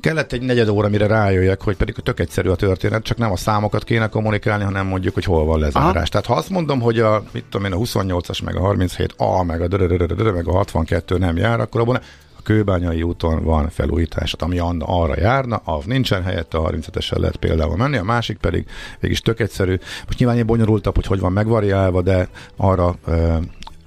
[0.01, 3.37] Kellett egy negyed óra, mire rájöjjek, hogy pedig tök egyszerű a történet, csak nem a
[3.37, 5.95] számokat kéne kommunikálni, hanem mondjuk, hogy hol van lezárás.
[5.95, 6.05] Aha.
[6.05, 9.43] Tehát ha azt mondom, hogy a, mit tudom én, a 28-as, meg a 37, A,
[9.43, 9.77] meg a
[10.31, 11.95] meg a 62 nem jár, akkor abban
[12.37, 17.75] a Kőbányai úton van felújítás, ami arra járna, az nincsen helyette, a 37-esen lehet például
[17.75, 18.65] menni, a másik pedig
[18.99, 19.75] végig tök egyszerű.
[20.05, 23.35] Most nyilván egy bonyolultabb, hogy hogy van megvariálva, de arra ö,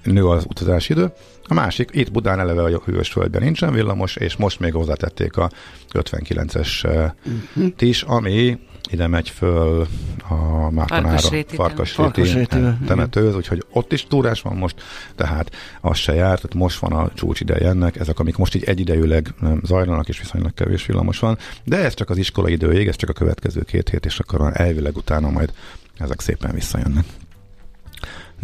[0.02, 1.12] nő az utazási idő.
[1.48, 5.50] A másik, itt Budán eleve a hűvös földben nincsen villamos, és most még hozzátették a
[5.92, 7.72] 59-es uh-huh.
[7.78, 8.58] is, ami
[8.90, 9.86] ide megy föl
[10.28, 14.82] a Mártonára, Farkasréti temetőhöz, úgyhogy ott is túrás van most,
[15.14, 18.64] tehát az se járt, tehát most van a csúcs ideje ennek, ezek, amik most így
[18.64, 23.10] egyidejűleg zajlanak, és viszonylag kevés villamos van, de ez csak az iskola időig, ez csak
[23.10, 25.52] a következő két hét, és akkor elvileg utána majd
[25.98, 27.04] ezek szépen visszajönnek.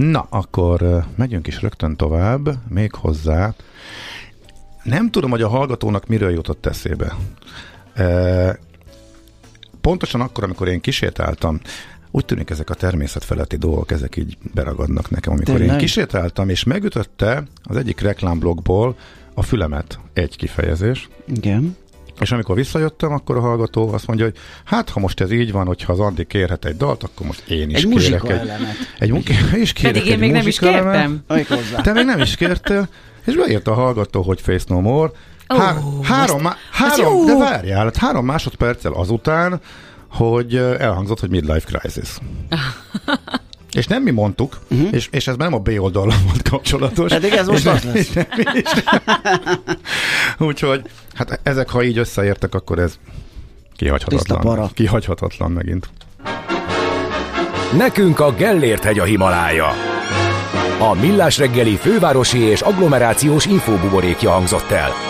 [0.01, 3.55] Na, akkor megyünk is rögtön tovább, még hozzá.
[4.83, 7.17] Nem tudom, hogy a hallgatónak miről jutott eszébe.
[7.95, 8.59] E,
[9.81, 11.61] pontosan akkor, amikor én kísértáltam,
[12.11, 15.75] úgy tűnik ezek a természetfeletti dolgok, ezek így beragadnak nekem, amikor Tényleg?
[15.75, 18.97] én kísértáltam, és megütötte az egyik reklámblogból
[19.35, 21.09] a fülemet egy kifejezés.
[21.27, 21.77] Igen.
[22.21, 25.67] És amikor visszajöttem, akkor a hallgató azt mondja, hogy hát ha most ez így van,
[25.67, 28.51] hogyha az Andi kérhet egy dalt, akkor most én is egy kérek egy,
[28.99, 31.25] egy munka, is kérek Pedig én egy még nem is kértem.
[31.83, 32.89] Te még nem is kértél,
[33.25, 35.11] és beírta a hallgató, hogy Face No More.
[35.47, 39.61] Há- oh, három, má- három de várjál, hát három másodperccel azután,
[40.11, 42.19] hogy elhangzott, hogy midlife crisis.
[43.73, 44.89] És nem mi mondtuk, uh-huh.
[44.93, 47.13] és, és ez nem a B oldalon volt kapcsolatos.
[47.13, 48.11] Pedig ez most az lesz.
[50.39, 50.83] Úgyhogy,
[51.15, 52.99] hát ezek, ha így összeértek, akkor ez
[53.77, 54.71] kihagyhatatlan.
[54.75, 55.89] Kihagyhatatlan megint.
[57.77, 59.69] Nekünk a Gellért hegy a Himalája.
[60.79, 65.10] A Millás reggeli fővárosi és agglomerációs infóbuborékja hangzott el.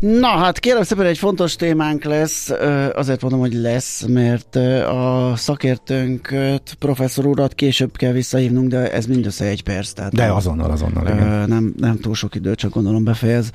[0.00, 2.50] Na hát kérem szépen egy fontos témánk lesz,
[2.94, 6.34] azért mondom, hogy lesz, mert a szakértőnk
[6.78, 9.92] professzor urat később kell visszahívnunk, de ez mindössze egy perc.
[9.92, 11.48] Tehát de azonnal, azonnal, igen.
[11.48, 13.50] Nem, nem túl sok idő, csak gondolom befejez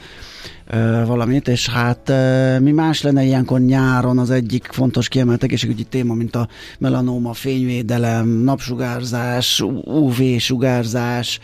[1.06, 2.12] valamit, és hát
[2.60, 6.48] mi más lenne ilyenkor nyáron az egyik fontos kiemelt egészségügyi téma, mint a
[6.80, 11.40] melanóma, fényvédelem, napsugárzás, UV-sugárzás,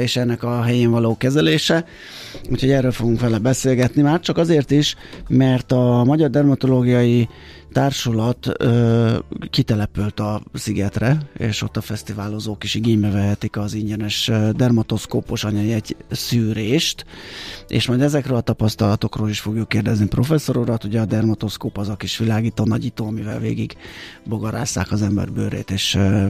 [0.00, 1.84] és ennek a helyén való kezelése.
[2.50, 4.96] Úgyhogy erről fogunk vele beszélgetni, már csak azért is,
[5.28, 7.28] mert a Magyar Dermatológiai
[7.74, 9.18] társulat ö,
[9.50, 17.04] kitelepült a szigetre, és ott a fesztiválozók is igénybe vehetik az ingyenes dermatoszkópos egy szűrést,
[17.68, 21.96] és majd ezekről a tapasztalatokról is fogjuk kérdezni professzor urat, ugye a dermatoszkóp az a
[21.96, 23.76] kis világító nagyító, amivel végig
[24.24, 26.26] bogarásszák az ember bőrét, és ö,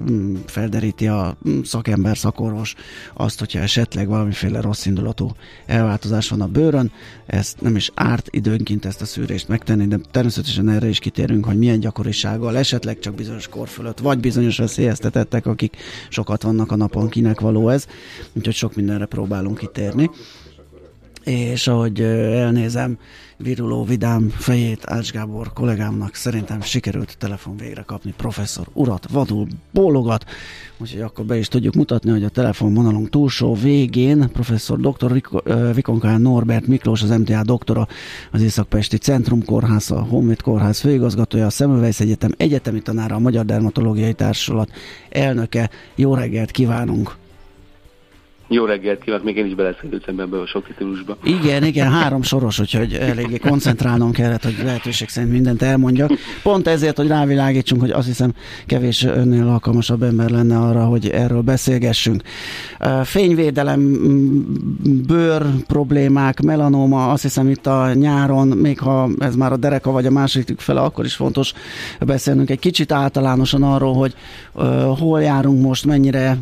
[0.47, 2.75] felderíti a szakember, szakorvos
[3.15, 5.31] azt, hogyha esetleg valamiféle rossz indulatú
[5.67, 6.93] elváltozás van a bőrön,
[7.27, 11.45] ezt nem is árt időnként ezt a szűrést megtenni, de természetesen erre is kitérünk kitérünk,
[11.45, 15.76] hogy milyen gyakorisággal, esetleg csak bizonyos kor fölött, vagy bizonyos veszélyeztetettek, akik
[16.09, 17.87] sokat vannak a napon, kinek való ez.
[18.32, 20.11] Úgyhogy sok mindenre próbálunk kitérni.
[21.25, 22.99] És ahogy elnézem,
[23.37, 30.25] viruló vidám fejét Ács Gábor kollégámnak szerintem sikerült telefon végre kapni professzor urat, vadul bólogat,
[30.79, 35.22] úgyhogy akkor be is tudjuk mutatni, hogy a telefonvonalunk túlsó végén professzor dr.
[35.75, 37.89] Vikonkán Norbert Miklós, az MTA doktora,
[38.31, 43.45] az Északpesti Centrum Kórház, a Honvéd Kórház főigazgatója, a Szemüvejsz Egyetem egyetemi tanára, a Magyar
[43.45, 44.70] Dermatológiai Társulat
[45.09, 45.70] elnöke.
[45.95, 47.24] Jó reggelt kívánunk!
[48.49, 51.17] Jó reggelt kívánok, még én is beleszélültem ebbe a sok titulusba.
[51.23, 56.11] Igen, igen, három soros, úgyhogy eléggé koncentrálnom kellett, hogy lehetőség szerint mindent elmondjak.
[56.43, 58.33] Pont ezért, hogy rávilágítsunk, hogy azt hiszem
[58.67, 62.23] kevés önnél alkalmasabb ember lenne arra, hogy erről beszélgessünk.
[63.05, 63.81] Fényvédelem,
[65.07, 70.07] bőr problémák, melanóma, azt hiszem itt a nyáron, még ha ez már a dereka vagy
[70.07, 71.53] a második fele, akkor is fontos
[72.01, 74.15] beszélnünk egy kicsit általánosan arról, hogy
[74.99, 76.39] hol járunk most, mennyire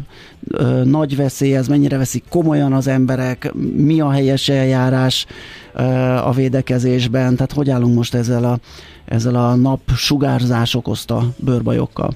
[0.84, 5.26] nagy veszély ez, mennyire veszik komolyan az emberek, mi a helyes eljárás
[6.24, 8.58] a védekezésben, tehát hogy állunk most ezzel a,
[9.04, 12.10] ezzel a nap sugárzás okozta bőrbajokkal?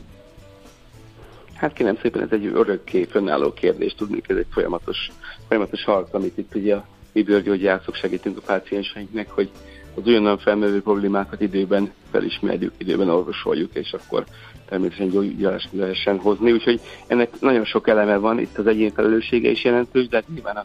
[1.55, 5.11] Hát kérem szépen, ez egy örökké fönnálló kérdés, tudni, ez egy folyamatos,
[5.49, 9.51] folyamatos harc, amit itt ugye a mi bőrgyógyászok segítünk a pácienseinknek, hogy
[9.95, 14.25] az olyan felmerülő problémákat időben felismerjük, időben orvosoljuk, és akkor
[14.69, 16.53] természetesen gyógyulást lehessen hozni.
[16.53, 20.57] Úgyhogy ennek nagyon sok eleme van, itt az egyén felelőssége is jelentős, de hát nyilván
[20.57, 20.65] a,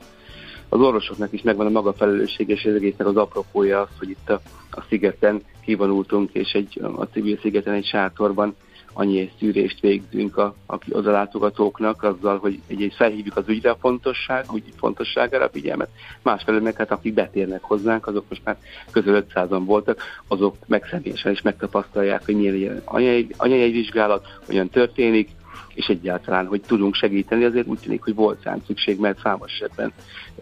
[0.69, 4.29] az orvosoknak is megvan a maga felelőssége, és ez egésznek az apropója az, hogy itt
[4.29, 4.41] a,
[4.71, 8.55] a szigeten kivonultunk, és egy, a civil szigeten egy sátorban
[8.93, 13.77] annyi szűrést végzünk a, a, az a látogatóknak, azzal, hogy egy felhívjuk az ügyre a
[13.79, 15.89] fontosság, úgy fontosságára a figyelmet.
[16.21, 18.57] Másfelől meg hát akik betérnek hozzánk, azok most már
[18.91, 25.29] közel 500-an voltak, azok meg személyesen is megtapasztalják, hogy milyen anyai, anyai vizsgálat, hogyan történik,
[25.73, 29.93] és egyáltalán, hogy tudunk segíteni, azért úgy tűnik, hogy volt rám szükség, mert számos esetben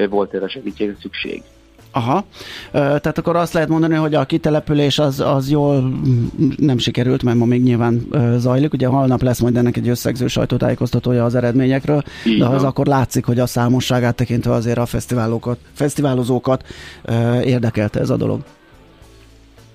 [0.10, 1.43] volt erre segítségre szükség.
[1.92, 2.24] Aha,
[2.72, 6.00] tehát akkor azt lehet mondani, hogy a kitelepülés az, az jól
[6.58, 8.74] nem sikerült, mert ma még nyilván zajlik.
[8.74, 12.04] Ugye holnap lesz majd ennek egy összegző sajtótájékoztatója az eredményekről,
[12.38, 16.64] de az akkor látszik, hogy a számosságát tekintve azért a fesztiválokat, fesztiválozókat
[17.44, 18.42] érdekelte ez a dolog.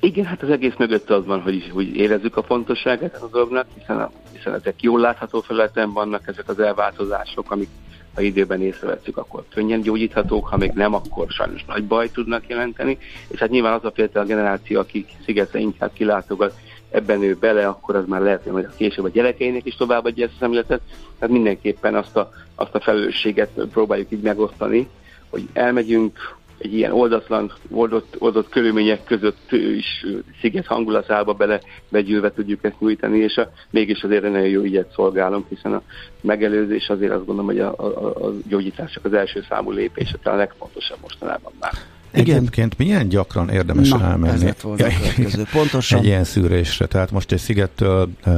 [0.01, 4.01] Igen, hát az egész mögött az van, hogy, hogy érezzük a fontosságát a dolognak, hiszen,
[4.01, 7.69] a, hiszen ezek jól látható felületen vannak, ezek az elváltozások, amik
[8.15, 12.99] ha időben észrevettük, akkor könnyen gyógyíthatók, ha még nem, akkor sajnos nagy baj tudnak jelenteni.
[13.29, 16.55] És hát nyilván az a fiatal generáció, akik szigetre inkább kilátogat,
[16.91, 20.35] ebben ő bele, akkor az már lehet, hogy a később a gyerekeinek is továbbadja ezt
[20.35, 20.81] a szemléletet.
[21.19, 24.89] Tehát mindenképpen azt a, azt a felelősséget próbáljuk így megosztani,
[25.31, 26.19] hogy elmegyünk,
[26.59, 30.07] egy ilyen oldatlan, oldott, oldott körülmények között is
[30.41, 35.49] sziget hangulatába bele begyűlve tudjuk ezt nyújtani, és a, mégis azért nagyon jó ügyet szolgálunk,
[35.49, 35.83] hiszen a
[36.21, 40.99] megelőzés azért azt gondolom, hogy a, a, a gyógyítások az első számú lépés, a legfontosabb
[41.01, 41.73] mostanában már.
[42.15, 45.47] Egyébként milyen gyakran érdemes Na, elmenni ez volt a következő.
[45.53, 45.99] Pontosan.
[45.99, 46.87] egy ilyen szűrésre?
[46.87, 48.31] Tehát most egy szigettől e,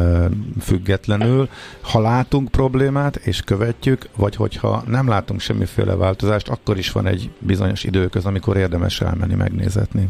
[0.60, 1.48] függetlenül,
[1.80, 7.30] ha látunk problémát és követjük, vagy hogyha nem látunk semmiféle változást, akkor is van egy
[7.38, 10.08] bizonyos időköz, amikor érdemes elmenni megnézetni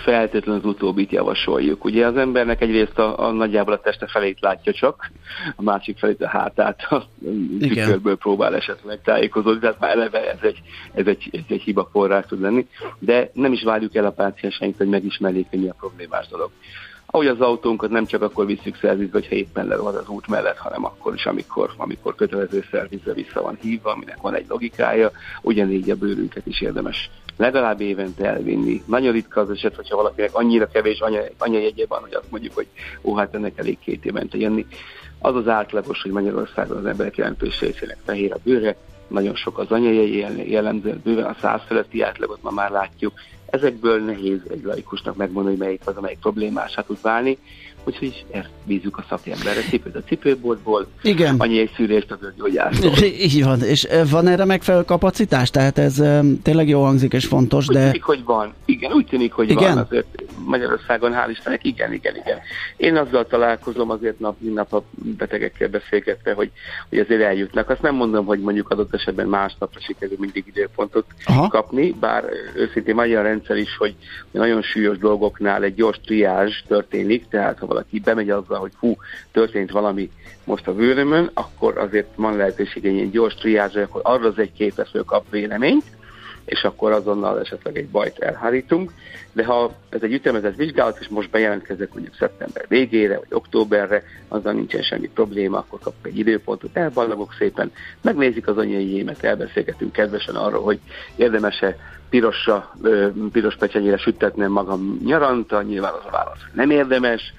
[0.00, 1.84] feltétlenül az utóbbit javasoljuk.
[1.84, 5.10] Ugye az embernek egyrészt a, a nagyjából a teste felét látja csak,
[5.56, 7.02] a másik felét a hátát, a
[7.60, 10.60] tükörből próbál esetleg tájékozódni, tehát már eleve ez egy,
[10.94, 12.66] ez egy, ez egy hiba forrás tud lenni,
[12.98, 16.50] de nem is várjuk el a pácienseink, hogy megismerjék, hogy mi a problémás dolog.
[17.12, 20.56] Ahogy az autónkat nem csak akkor visszük szervizbe, hogyha éppen le van az út mellett,
[20.56, 25.10] hanem akkor is, amikor, amikor kötelező szervizbe vissza van hívva, aminek van egy logikája,
[25.42, 28.82] ugyanígy a bőrünket is érdemes legalább évente elvinni.
[28.86, 32.66] Nagyon ritka az eset, hogyha valakinek annyira kevés anya, anyajegye van, hogy azt mondjuk, hogy
[33.02, 34.66] ó, hát ennek elég két évente jönni.
[35.18, 38.76] Az az átlagos, hogy Magyarországon az emberek jelentős részének fehér a bőre,
[39.08, 43.12] nagyon sok az anyai jellemző, bőven a száz feletti átlagot ma már látjuk.
[43.46, 47.38] Ezekből nehéz egy laikusnak megmondani, hogy melyik az, amelyik problémásá tud válni.
[47.84, 51.34] Úgyhogy ezt bízunk a szakemberre, cipőt a cipőboltból, Igen.
[51.38, 52.92] annyi egy szűrést a gyógyásztól.
[53.26, 55.50] Így van, és van erre megfelelő kapacitás?
[55.50, 56.02] Tehát ez
[56.42, 57.80] tényleg jó hangzik és fontos, úgy de...
[57.80, 58.54] Úgy tűnik, hogy van.
[58.64, 59.74] Igen, úgy tűnik, hogy igen?
[59.74, 59.84] van.
[59.84, 60.06] Azért
[60.44, 62.38] Magyarországon, hál' Istennek, igen, igen, igen.
[62.76, 64.84] Én azzal találkozom azért nap, nap a
[65.16, 66.50] betegekkel beszélgetve, hogy,
[66.88, 67.70] hogy azért eljutnak.
[67.70, 71.48] Azt nem mondom, hogy mondjuk adott esetben másnapra sikerül mindig időpontot Aha.
[71.48, 72.24] kapni, bár
[72.54, 73.94] őszintén magyar rendszer is, hogy
[74.30, 78.96] nagyon súlyos dolgoknál egy gyors triázs történik, tehát ha valaki bemegy azzal, hogy hú,
[79.32, 80.10] történt valami
[80.44, 85.00] most a vőrömön, akkor azért van lehetőség egy gyors triázsra, akkor arra az egy képesző
[85.00, 85.84] kap véleményt,
[86.44, 88.92] és akkor azonnal esetleg egy bajt elhárítunk.
[89.32, 94.52] De ha ez egy ütemezett vizsgálat, és most bejelentkezek mondjuk szeptember végére, vagy októberre, azzal
[94.52, 97.72] nincsen semmi probléma, akkor kapok egy időpontot, elballagok szépen,
[98.02, 100.78] megnézik az anyai émet, elbeszélgetünk kedvesen arról, hogy
[101.16, 101.76] érdemese
[102.08, 102.74] pirosra,
[103.32, 107.32] piros pecsenyére süttetnem magam nyaranta, nyilván az a válasz, nem érdemes,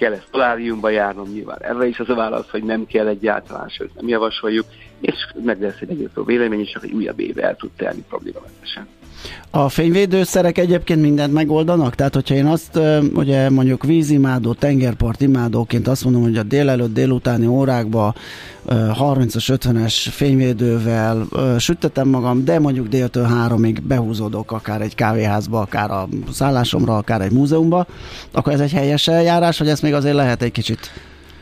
[0.00, 3.94] kell ezt poláriumba járnom, nyilván erre is az a válasz, hogy nem kell egyáltalán, sőt
[3.94, 4.66] nem javasoljuk,
[5.00, 8.88] és meg lesz egy egyébként vélemény, és egy újabb éve el tud telni problémamentesen.
[9.50, 11.94] A fényvédőszerek egyébként mindent megoldanak?
[11.94, 12.80] Tehát, hogyha én azt,
[13.14, 18.14] ugye mondjuk vízimádó, tengerpart imádóként azt mondom, hogy a délelőtt, délutáni órákban
[18.68, 21.26] 30-as, 50-es fényvédővel
[21.58, 27.32] süttetem magam, de mondjuk déltől háromig behúzódok akár egy kávéházba, akár a szállásomra, akár egy
[27.32, 27.86] múzeumba,
[28.32, 30.90] akkor ez egy helyes eljárás, vagy ezt még azért lehet egy kicsit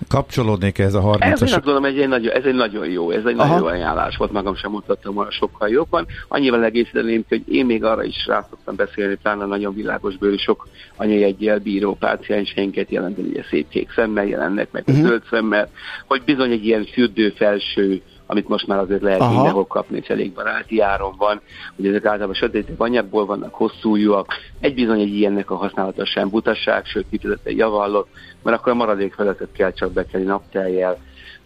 [0.08, 3.38] kapcsolódnék ez a 30 Ez gondolom, ez egy, nagyon, ez egy nagyon jó, ez egy
[3.38, 3.48] Aha.
[3.48, 6.06] nagyon jó ajánlás volt, magam sem mutattam volna sokkal jobban.
[6.28, 10.68] Annyival egészíteném, hogy én még arra is rá szoktam beszélni, pláne nagyon világos bőrű, sok
[10.96, 15.06] anyai bíró pácienseinket jelenteni, ugye szép kék szemmel jelennek, meg uh-huh.
[15.06, 15.70] zöld szemmel,
[16.06, 19.34] hogy bizony egy ilyen fürdő felső amit most már azért lehet Aha.
[19.34, 21.40] mindenhol kapni, és elég baráti áron van.
[21.76, 24.34] Ugye ezek általában sötét anyagból vannak, hosszújúak.
[24.60, 28.08] Egy bizony egy ilyennek a használata sem butasság, sőt kifejezetten javallott,
[28.48, 30.98] mert akkor a maradék feletet kell csak bekelni napteljel,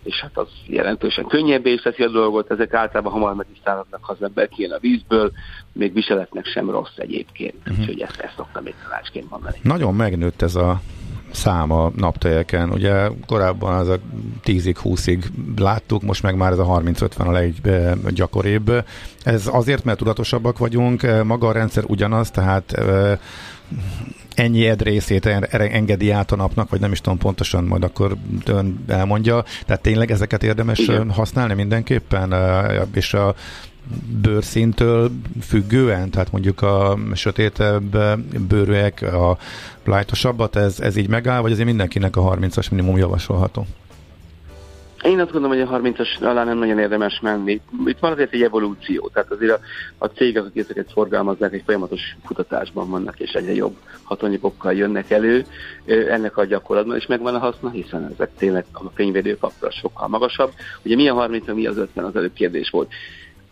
[0.02, 4.04] és hát az jelentősen könnyebbé is teszi a dolgot, ezek általában hamar meg is száradnak,
[4.04, 5.32] ha az ember kijön a vízből,
[5.72, 7.78] még viseletnek sem rossz egyébként, uh-huh.
[7.78, 9.56] úgyhogy ezt, ezt szoktam még tanácsként mondani.
[9.62, 10.80] Nagyon megnőtt ez a
[11.30, 12.70] száma naptejeken.
[12.70, 13.98] Ugye korábban az a
[14.44, 15.24] 10-ig, 20-ig
[15.56, 18.84] láttuk, most meg már ez a 30-50 a leggyakoribb.
[19.22, 22.80] Ez azért, mert tudatosabbak vagyunk, maga a rendszer ugyanaz, tehát
[24.34, 28.16] ennyi ed részét engedi át a napnak, vagy nem is tudom pontosan, majd akkor
[28.46, 29.44] ön elmondja.
[29.66, 31.10] Tehát tényleg ezeket érdemes Igen.
[31.10, 32.34] használni mindenképpen,
[32.94, 33.34] és a
[34.20, 35.10] bőrszintől
[35.40, 37.98] függően, tehát mondjuk a sötétebb
[38.48, 39.38] bőrűek, a
[39.84, 43.66] lájtosabbat, ez, ez így megáll, vagy azért mindenkinek a 30-as minimum javasolható?
[45.02, 47.60] Én azt gondolom, hogy a 30-as alá nem nagyon érdemes menni.
[47.84, 49.60] Itt van azért egy evolúció, tehát azért a,
[49.98, 55.44] a cégek, akik ezeket forgalmazzák, egy folyamatos kutatásban vannak, és egyre jobb hatóanyagokkal jönnek elő
[55.86, 59.38] ennek a gyakorlatban, és megvan a haszna, hiszen ezek tényleg a fényvédő
[59.70, 60.52] sokkal magasabb.
[60.84, 62.92] Ugye mi a 30, mi az 50, az előbb kérdés volt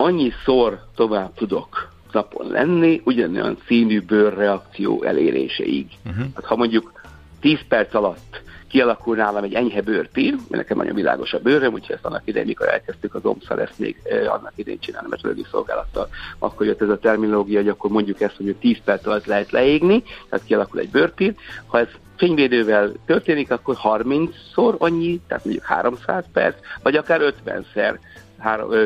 [0.00, 5.86] annyiszor tovább tudok napon lenni, ugyanolyan színű bőrreakció eléréseig.
[6.06, 6.24] Uh-huh.
[6.34, 6.92] Hát, ha mondjuk
[7.40, 11.94] 10 perc alatt kialakul nálam egy enyhe bőrpír, mert nekem nagyon világos a bőröm, úgyhogy
[11.94, 13.96] ezt annak idején, mikor elkezdtük az OMSZA ezt még
[14.28, 16.08] annak idején csinálni, mert szolgálattal,
[16.38, 20.02] akkor jött ez a terminológia, hogy akkor mondjuk ezt, hogy 10 perc alatt lehet leégni,
[20.28, 21.34] tehát kialakul egy bőrpír.
[21.66, 27.98] Ha ez fényvédővel történik, akkor 30-szor annyi, tehát mondjuk 300 perc, vagy akár 50-szer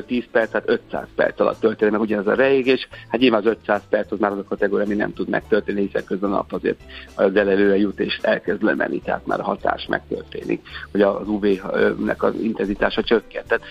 [0.06, 2.88] 10 perc, tehát 500 perc alatt történik meg ugyanaz a reégés.
[3.08, 6.04] Hát nyilván az 500 perc az már az a kategória, ami nem tud megtörténni, hiszen
[6.04, 6.80] közben a nap azért
[7.14, 12.34] az előre jut és elkezd lemenni, tehát már a hatás megtörténik, hogy az UV-nek az
[12.40, 13.46] intenzitása csökkent.
[13.46, 13.64] Tehát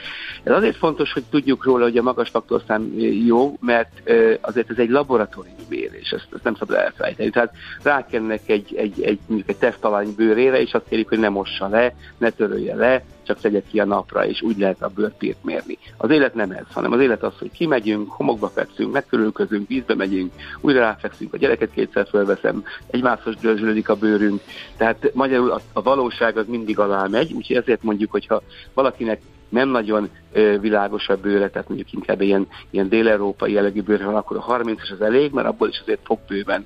[0.43, 2.93] ez azért fontos, hogy tudjuk róla, hogy a magas faktorszám
[3.25, 4.09] jó, mert
[4.41, 7.29] azért ez egy laboratóriumi mérés, ezt, ezt nem szabad elfelejteni.
[7.29, 7.53] Tehát
[7.84, 11.95] rákennek egy, egy, egy, egy, egy tesztalány bőrére, és azt kérik, hogy ne mossa le,
[12.17, 15.78] ne törölje le, csak tegye ki a napra, és úgy lehet a bőrpírt mérni.
[15.97, 20.32] Az élet nem ez, hanem az élet az, hogy kimegyünk, homokba fekszünk, megkörülközünk, vízbe megyünk,
[20.61, 24.41] újra ráfekszünk, a gyereket kétszer fölveszem, egy mászos dörzsölődik a bőrünk.
[24.78, 28.41] Tehát magyarul a, a valóság az mindig alá megy, úgyhogy ezért mondjuk, hogyha
[28.74, 29.21] valakinek
[29.53, 30.09] nem nagyon
[30.59, 34.91] világos a bőre, tehát mondjuk inkább ilyen, ilyen dél-európai jellegű bőre van, akkor a 30-as
[34.91, 36.65] az elég, mert abból is azért fog bőven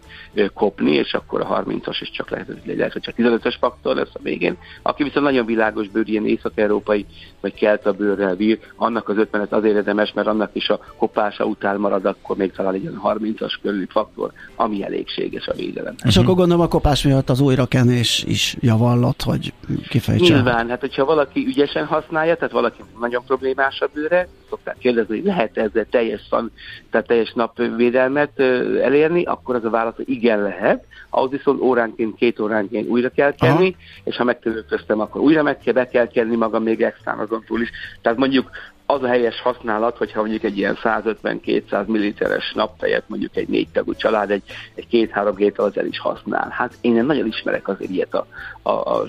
[0.53, 4.13] kopni, és akkor a 30-as is csak lehet, hogy lehet, hogy csak 15-ös faktor lesz
[4.13, 4.57] a végén.
[4.81, 7.05] Aki viszont nagyon világos bőr, ilyen észak-európai
[7.41, 11.45] vagy kelt a bőrrel bír, annak az 50 azért érdemes, mert annak is a kopása
[11.45, 15.93] után marad, akkor még talán egy ilyen 30-as körüli faktor, ami elégséges a védelem.
[15.97, 16.23] És uh-huh.
[16.23, 19.53] akkor gondolom a kopás miatt az újrakenés is javallott, hogy
[19.89, 20.33] kifejtse.
[20.33, 25.25] Nyilván, hát hogyha valaki ügyesen használja, tehát valaki nagyon problém problémásabb bőre, szokták kérdezni, hogy
[25.25, 26.51] lehet ezzel teljes, szan,
[26.91, 28.39] tehát teljes napvédelmet
[28.81, 33.35] elérni, akkor az a válasz, hogy igen lehet, ahhoz viszont óránként, két óránként újra kell
[33.35, 34.01] kenni, Aha.
[34.03, 37.61] és ha megtörölköztem, akkor újra meg kell, be kell kenni magam még extrán azon túl
[37.61, 37.69] is.
[38.01, 38.49] Tehát mondjuk
[38.89, 43.95] az a helyes használat, hogyha mondjuk egy ilyen 150-200 milliliteres napfejet mondjuk egy négy tagú
[43.95, 44.43] család egy,
[44.75, 46.49] egy két-három hét alatt el is használ.
[46.49, 48.27] Hát én nagyon ismerek azért ilyet a,
[48.61, 49.05] a, a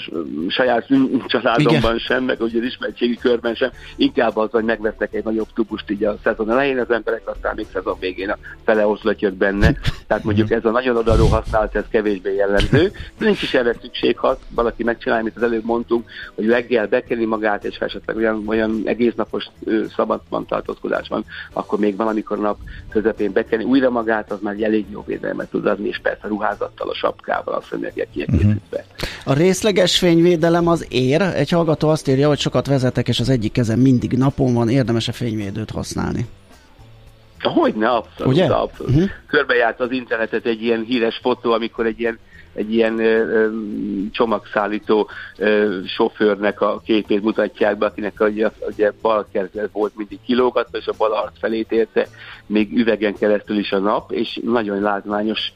[0.49, 0.87] saját
[1.27, 1.99] családomban Igen.
[1.99, 3.71] sem, meg ugye az ismertségi körben sem.
[3.97, 7.67] Inkább az, hogy megvesznek egy nagyobb tubust így a szezon elején az emberek, aztán még
[7.73, 9.75] szezon végén a fele oszlatjött benne.
[10.07, 12.93] Tehát mondjuk ez a nagyon odaadó használat, ez kevésbé jellemző.
[13.19, 17.65] Nincs is erre szükség, ha valaki megcsinálja, amit az előbb mondtunk, hogy reggel bekeni magát,
[17.65, 19.47] és esetleg olyan, olyan egésznapos
[19.97, 22.59] szabadban tartózkodásban, akkor még valamikor nap
[22.89, 26.89] közepén bekenni újra magát, az már egy elég jó védelmet tud adni, és persze ruházattal,
[26.89, 28.85] a sapkával, a szemüvegek kiegészítve.
[29.25, 31.21] A részleges fényvédelem az ér.
[31.23, 35.09] Egy hallgató azt írja, hogy sokat vezetek, és az egyik kezem mindig napon van, érdemes
[35.09, 36.27] a fényvédőt használni.
[37.43, 38.45] Hogyne, abszolút, Ugye?
[38.45, 38.95] abszolút.
[38.95, 39.11] Uh-huh.
[39.27, 42.19] Körbejárt az internetet egy ilyen híres fotó, amikor egy ilyen
[42.59, 43.01] egy ilyen
[44.13, 45.09] csomagszállító
[45.87, 50.95] sofőrnek a képét mutatják be, akinek ugye, ugye bal kerzet volt mindig kilógatva, és a
[50.99, 52.07] bal arc felé érte
[52.47, 55.53] még üvegen keresztül is a nap, és nagyon látványos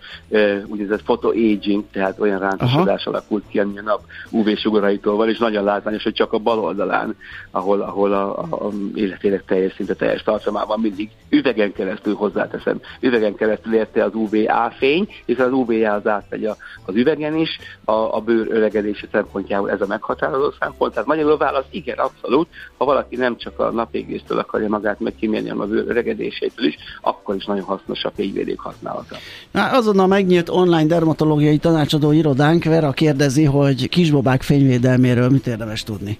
[0.66, 4.00] úgynevezett photo aging, tehát olyan rántosodás alakult ki, ami a nap
[4.30, 7.16] UV-sugaраitól van, és nagyon látványos, hogy csak a bal oldalán,
[7.50, 12.80] ahol, ahol a, a, a életének teljes szinte teljes tartalmában mindig üvegen keresztül hozzáteszem.
[13.00, 16.56] Üvegen keresztül érte az UVA fény, hiszen az UVA az átmegy a,
[16.92, 20.92] az üvegen is, a, a bőr öregedési szempontjából ez a meghatározó szempont.
[20.92, 22.48] Tehát magyarul a válasz igen, abszolút.
[22.76, 27.34] Ha valaki nem csak a napégéstől akarja magát megkímélni, hanem a bőr öregedésétől is, akkor
[27.34, 29.16] is nagyon hasznos a fényvédék használata.
[29.50, 36.18] Na, azonnal megnyílt online dermatológiai tanácsadó irodánk, Vera kérdezi, hogy kisbobák fényvédelméről mit érdemes tudni?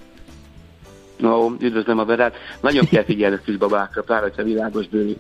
[1.19, 2.35] No, üdvözlöm a Verát.
[2.61, 5.13] Nagyon kell figyelni a kisbabákra, pláne, hogyha világos bőrű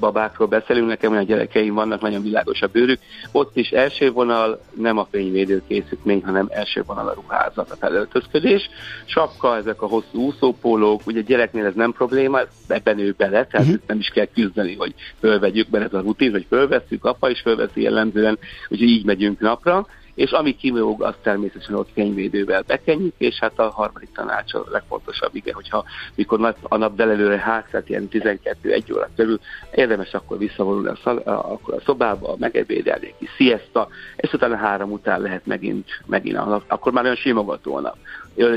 [0.00, 2.98] babákról beszélünk, nekem olyan gyerekeim vannak, nagyon világos a bőrük.
[3.32, 8.70] Ott is első vonal nem a fényvédő készítmény, hanem első vonal a ruházat, a felöltözködés.
[9.06, 13.82] Sapka, ezek a hosszú úszópólók, ugye gyereknél ez nem probléma, ebben nő bele, tehát uh-huh.
[13.86, 17.82] nem is kell küzdeni, hogy fölvegyük, mert ez a rutin, hogy fölveszünk, apa is fölveszi
[17.82, 18.38] jellemzően,
[18.68, 19.86] úgyhogy így megyünk napra
[20.18, 25.34] és ami kimóg, azt természetesen ott fényvédővel bekenjük, és hát a harmadik tanács a legfontosabb,
[25.34, 29.40] igen, hogyha mikor a nap belelőre hátszát, ilyen 12-1 óra körül,
[29.74, 34.56] érdemes akkor visszavonulni a, szal, a, akkor a szobába, megebédelni egy kis siesta, és utána
[34.56, 37.96] három után lehet megint, megint a nap, akkor már olyan simogató a nap,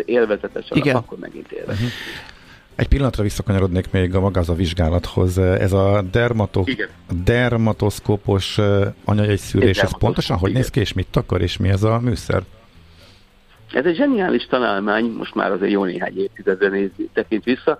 [0.05, 1.83] élvezetes a nap, akkor megint élvezetes.
[1.83, 2.40] Uh-huh.
[2.75, 5.37] Egy pillanatra visszakanyarodnék még a maga az a vizsgálathoz.
[5.37, 6.63] Ez a dermato,
[7.23, 8.59] dermatoszkópos
[9.05, 12.41] anyajegy szűrés, ez pontosan hogy néz ki, és mit akar, és mi ez a műszer?
[13.73, 17.79] Ez egy zseniális találmány, most már azért jó néhány évtizedre néz, tekint vissza.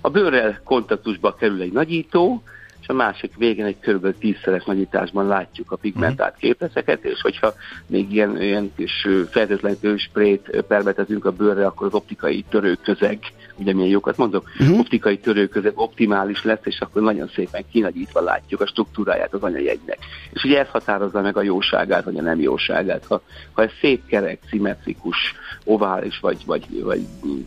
[0.00, 2.42] A bőrrel kontaktusba kerül egy nagyító,
[2.80, 4.18] és a másik végén egy kb.
[4.18, 6.40] tízszeres nagyításban látjuk a pigmentált mhm.
[6.40, 7.52] képleteket, és hogyha
[7.86, 13.18] még ilyen, ilyen kis feltétlenül sprayt permetezünk a bőrre, akkor az optikai törőközeg,
[13.60, 14.78] ugye milyen jókat mondok, uh-huh.
[14.78, 19.98] optikai törőközeg optimális lesz, és akkor nagyon szépen kinagyítva látjuk a struktúráját az anyajegynek.
[20.32, 23.04] És ugye ez határozza meg a jóságát, vagy a nem jóságát.
[23.08, 25.34] Ha, ha ez szép kerek, szimmetrikus,
[25.64, 27.00] ovális, vagy, vagy, vagy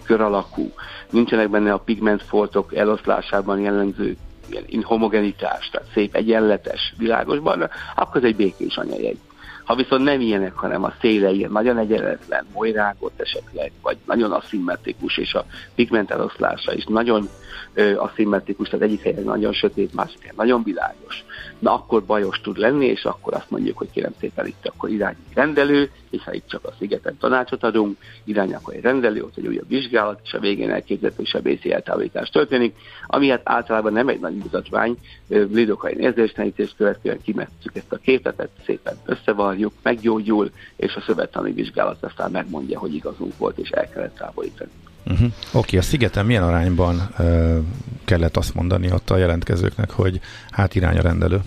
[0.04, 0.72] kör alakú,
[1.10, 4.18] nincsenek benne a pigmentfoltok eloszlásában jellemző
[4.50, 9.18] ilyen homogenitás, tehát szép, egyenletes, világos barna, akkor ez egy békés anyajegy.
[9.64, 15.18] Ha viszont nem ilyenek, hanem a széle ilyen nagyon egyenletlen, molyrágott esetleg, vagy nagyon aszimmetrikus,
[15.18, 15.46] és a
[15.76, 17.30] pigment eloszlása is nagyon
[17.74, 21.26] ö, aszimmetrikus, tehát egyik helyen nagyon sötét, másik helyen nagyon világos,
[21.60, 25.16] na akkor bajos tud lenni, és akkor azt mondjuk, hogy kérem szépen itt akkor irány
[25.34, 29.48] rendelő, és ha itt csak a szigeten tanácsot adunk, irány akkor egy rendelő, ott egy
[29.48, 32.76] újabb vizsgálat, és a végén elképzelhető sebészi eltávolítás történik,
[33.08, 34.98] ami hát általában nem egy nagy mutatvány,
[35.28, 42.32] lidokain érzéstelenítést követően kimesszük ezt a képletet, szépen összevarjuk, meggyógyul, és a szövettani vizsgálat aztán
[42.32, 44.70] megmondja, hogy igazunk volt, és el kellett távolítani.
[45.06, 45.28] Uh-huh.
[45.28, 47.58] Oké, okay, a szigeten milyen arányban uh,
[48.06, 50.20] kellett azt mondani ott a jelentkezőknek, hogy
[50.52, 51.42] hát irány a rendelő?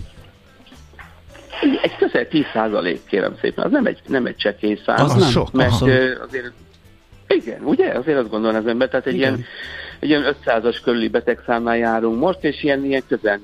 [1.81, 5.05] Egy közel 10 százalék, kérem szépen, az nem egy, nem egy csekély szám.
[5.05, 6.53] Az nem sok, mert azért
[7.27, 7.91] igen, ugye?
[7.93, 9.33] Azért azt gondolom az ember, tehát egy igen.
[9.33, 9.45] ilyen
[9.99, 13.39] egy ilyen 500-as körüli betegszámnál járunk most, és ilyen, ilyen közel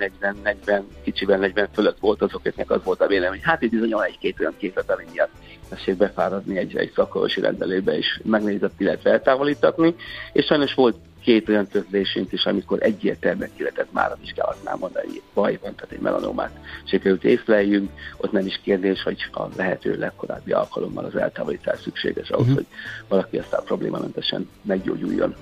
[0.65, 4.53] 40-40, kicsiben 40 fölött volt azoknak az volt a vélemény, hát itt bizony egy-két olyan
[4.57, 5.31] képet, ami miatt
[5.69, 9.95] tessék befáradni egy, egy szakorvosi rendelőbe, és megnézett, illetve eltávolítatni,
[10.33, 15.07] és sajnos volt két olyan közlésünk is, amikor egyértelműen ki lehetett már a vizsgálatnál mondani,
[15.07, 19.97] hogy baj van, tehát egy melanomát sikerült észleljünk, ott nem is kérdés, hogy a lehető
[19.97, 22.55] legkorábbi alkalommal az eltávolítás szükséges ahhoz, uh-huh.
[22.55, 22.67] hogy
[23.07, 25.35] valaki aztán problémamentesen meggyógyuljon.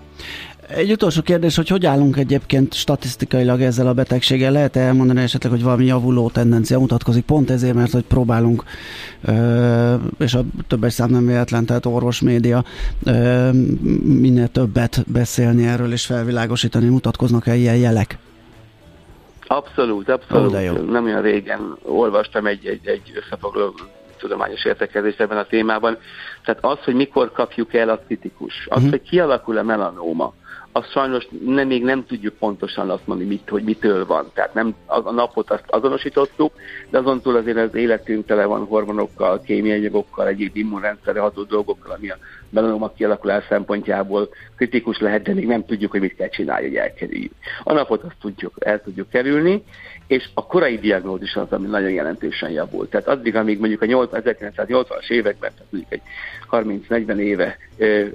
[0.76, 4.52] Egy utolsó kérdés, hogy hogy állunk egyébként statisztikailag ezzel a betegséggel?
[4.52, 8.64] Lehet elmondani esetleg, hogy valami javuló tendencia mutatkozik pont ezért, mert hogy próbálunk,
[10.20, 12.64] és a többes szám nem véletlen, tehát orvos média,
[14.04, 18.18] minél többet beszélni erről és felvilágosítani, mutatkoznak-e ilyen jelek?
[19.48, 20.64] Abszolút, abszolút.
[20.64, 20.74] Jó.
[20.74, 23.74] Nem olyan régen olvastam egy, egy, egy összefoglaló
[24.20, 25.98] tudományos értekezést ebben a témában.
[26.46, 28.68] Tehát az, hogy mikor kapjuk el, az kritikus.
[28.70, 28.90] Az, uh-huh.
[28.90, 30.34] hogy kialakul a melanóma,
[30.72, 34.26] azt sajnos nem, még nem tudjuk pontosan azt mondani, mit, hogy mitől van.
[34.34, 36.54] Tehát nem a napot azt azonosítottuk,
[36.90, 41.96] de azon túl azért az életünk tele van hormonokkal, kémiai anyagokkal, egyéb immunrendszerre ható dolgokkal,
[41.98, 42.18] ami a
[42.52, 47.32] melanoma kialakulás szempontjából kritikus lehet, de még nem tudjuk, hogy mit kell csinálni, hogy elkerüljük.
[47.64, 49.64] A napot azt tudjuk, el tudjuk kerülni,
[50.08, 52.90] és a korai diagnózis az, ami nagyon jelentősen javult.
[52.90, 56.02] Tehát addig, amíg mondjuk a 1980-as években, tehát mondjuk egy
[56.50, 57.58] 30-40 éve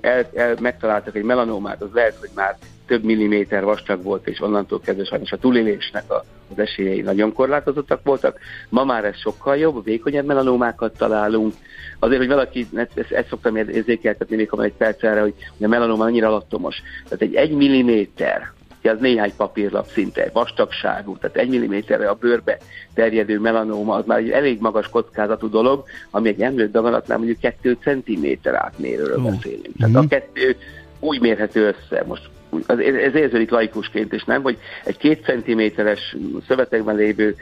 [0.01, 2.57] el, el, megtaláltak egy melanomát, az lehet, hogy már
[2.87, 8.01] több milliméter vastag volt, és onnantól kezdve sajnos a túlélésnek a, az esélyei nagyon korlátozottak
[8.05, 8.39] voltak.
[8.69, 11.55] Ma már ez sokkal jobb, vékonyabb melanómákat találunk.
[11.99, 16.05] Azért, hogy valaki, ezt, ezt szoktam érzékeltetni még, ha egy perc erre, hogy a melanóma
[16.05, 16.83] annyira alattomos.
[17.05, 18.55] Tehát egy egy milliméter
[18.89, 22.59] az néhány papírlap szinte vastagságú, tehát egy milliméterre a bőrbe
[22.95, 27.79] terjedő melanóma, az már egy elég magas kockázatú dolog, ami egy emlőtt daganatnál mondjuk 2
[27.83, 29.77] cm átmérőről beszélünk.
[29.79, 30.09] Tehát a mhm.
[30.09, 30.57] kettő
[31.01, 32.05] úgy mérhető össze.
[32.07, 32.29] Most
[32.67, 36.17] ez, ez érződik laikusként, és nem, hogy egy két centiméteres
[36.47, 37.37] szövetekben lévő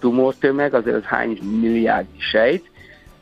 [0.00, 2.70] tumortömeg, azért az hány milliárd sejt,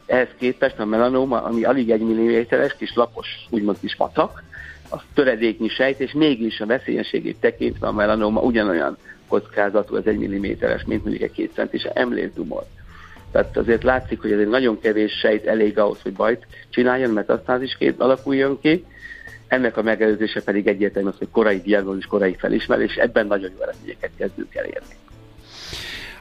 [0.06, 4.42] ehhez képest a melanóma, ami alig egy milliméteres, kis lapos, úgymond kis patak,
[4.88, 8.96] az töredéknyi sejt, és mégis a veszélyességét tekintve a melanóma ugyanolyan
[9.28, 12.64] kockázatú, az egy milliméteres, mint mondjuk egy két centis emlértumor.
[13.32, 17.62] Tehát azért látszik, hogy egy nagyon kevés sejt elég ahhoz, hogy bajt csináljon, mert aztán
[17.62, 18.84] is két alakuljon ki.
[19.48, 24.10] Ennek a megelőzése pedig egyértelmű az, hogy korai diagnózis, korai felismerés, ebben nagyon jó eredményeket
[24.16, 24.94] kezdünk elérni.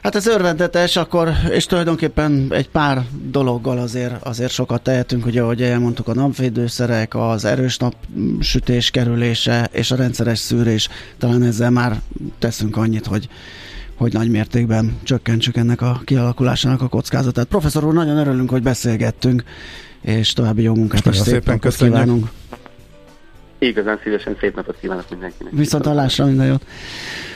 [0.02, 5.62] Hát ez örvendetes, akkor, és tulajdonképpen egy pár dologgal azért, azért sokat tehetünk, ugye ahogy
[5.62, 11.96] elmondtuk, a napvédőszerek, az erős napsütés kerülése és a rendszeres szűrés, talán ezzel már
[12.38, 13.28] teszünk annyit, hogy
[13.96, 17.46] hogy nagy mértékben csökkentsük ennek a kialakulásának a kockázatát.
[17.46, 19.44] Professzor úr, nagyon örülünk, hogy beszélgettünk,
[20.00, 22.28] és további jó munkát és szép napot kívánunk.
[23.58, 25.52] Igazán szívesen szép napot kívánok mindenkinek.
[25.52, 26.64] Viszont hallásra minden jót.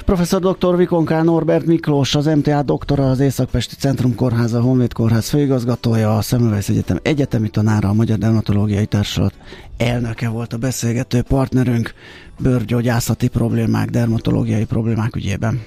[0.05, 0.77] Professzor dr.
[0.77, 6.23] Vikonká Norbert Miklós, az MTA doktora, az Északpesti Centrum Kórháza, a Honvéd Kórház főigazgatója, a
[6.23, 9.35] Szemüvesz Egyetem egyetemi tanára, a Magyar Dermatológiai Társulat
[9.77, 11.95] elnöke volt a beszélgető partnerünk
[12.39, 15.63] bőrgyógyászati problémák, dermatológiai problémák ügyében.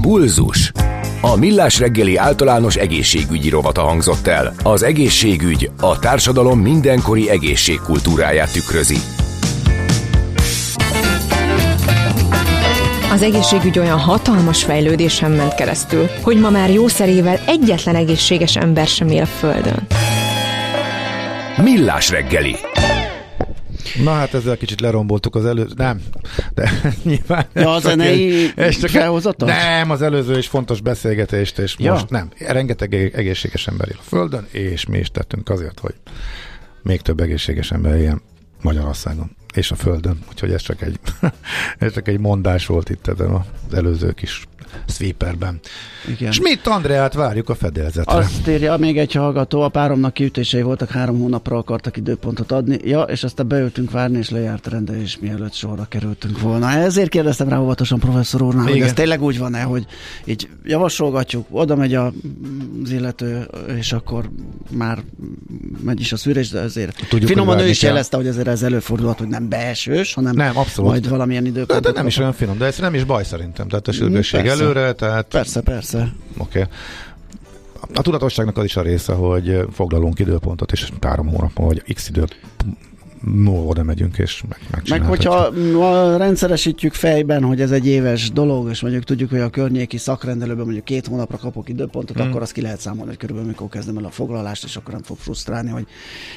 [0.00, 0.72] Bulzus.
[1.20, 4.54] A Millás reggeli általános egészségügyi rovata hangzott el.
[4.62, 8.96] Az egészségügy a társadalom mindenkori egészségkultúráját tükrözi.
[13.16, 19.08] Az egészségügy olyan hatalmas fejlődésen ment keresztül, hogy ma már jószerével egyetlen egészséges ember sem
[19.08, 19.86] él a Földön.
[21.62, 22.56] Millás reggeli.
[24.02, 26.00] Na hát ezzel kicsit leromboltuk az előző, nem,
[26.54, 26.70] de
[27.02, 27.46] nyilván.
[27.54, 28.52] Ja, a zenei
[28.86, 29.48] felhozatot?
[29.48, 31.92] Nem, az előző és fontos beszélgetést, és ja.
[31.92, 32.30] most nem.
[32.38, 35.94] Rengeteg egészséges ember él a Földön, és mi is tettünk azért, hogy
[36.82, 38.22] még több egészséges ember éljen
[38.62, 40.18] Magyarországon és a Földön.
[40.28, 40.98] Úgyhogy ez csak egy,
[41.78, 44.46] ez csak egy mondás volt itt ebben az előző kis
[44.86, 45.60] sweeperben.
[46.08, 46.32] Igen.
[46.32, 48.16] Schmidt Andreát várjuk a fedélzetre.
[48.16, 53.02] Azt írja még egy hallgató, a páromnak kiütései voltak, három hónapra akartak időpontot adni, ja,
[53.02, 56.70] és aztán beültünk várni, és lejárt rendelés, mielőtt sorra kerültünk volna.
[56.70, 58.78] Ezért kérdeztem rá óvatosan professzor úrnál, Igen.
[58.78, 59.86] hogy ez tényleg úgy van-e, hogy
[60.24, 62.12] így javasolgatjuk, oda megy a,
[62.84, 63.48] az illető,
[63.78, 64.30] és akkor
[64.70, 64.98] már
[65.84, 69.18] megy is a szűrés, de azért Tudjuk, finoman ő is jelezte, hogy ezért ez előfordulhat,
[69.18, 70.90] hogy nem beesős, hanem nem, abszolút.
[70.90, 71.82] majd valamilyen időpontot.
[71.82, 73.68] De, de nem is olyan finom, de ez nem is baj szerintem.
[73.68, 74.56] Tehát a sürgősség persze.
[74.66, 75.26] Előre, tehát...
[75.26, 76.12] Persze, persze.
[76.38, 76.60] Oké.
[76.60, 76.72] Okay.
[77.94, 82.24] A tudatosságnak az is a része, hogy foglalunk időpontot, és három hónap, vagy x idő
[83.20, 85.50] múlva oda megyünk, és meg, Meg hogyha
[86.16, 90.84] rendszeresítjük fejben, hogy ez egy éves dolog, és mondjuk tudjuk, hogy a környéki szakrendelőben mondjuk
[90.84, 92.28] két hónapra kapok időpontot, hmm.
[92.28, 95.02] akkor azt ki lehet számolni, hogy körülbelül mikor kezdem el a foglalást, és akkor nem
[95.02, 95.86] fog frusztrálni, hogy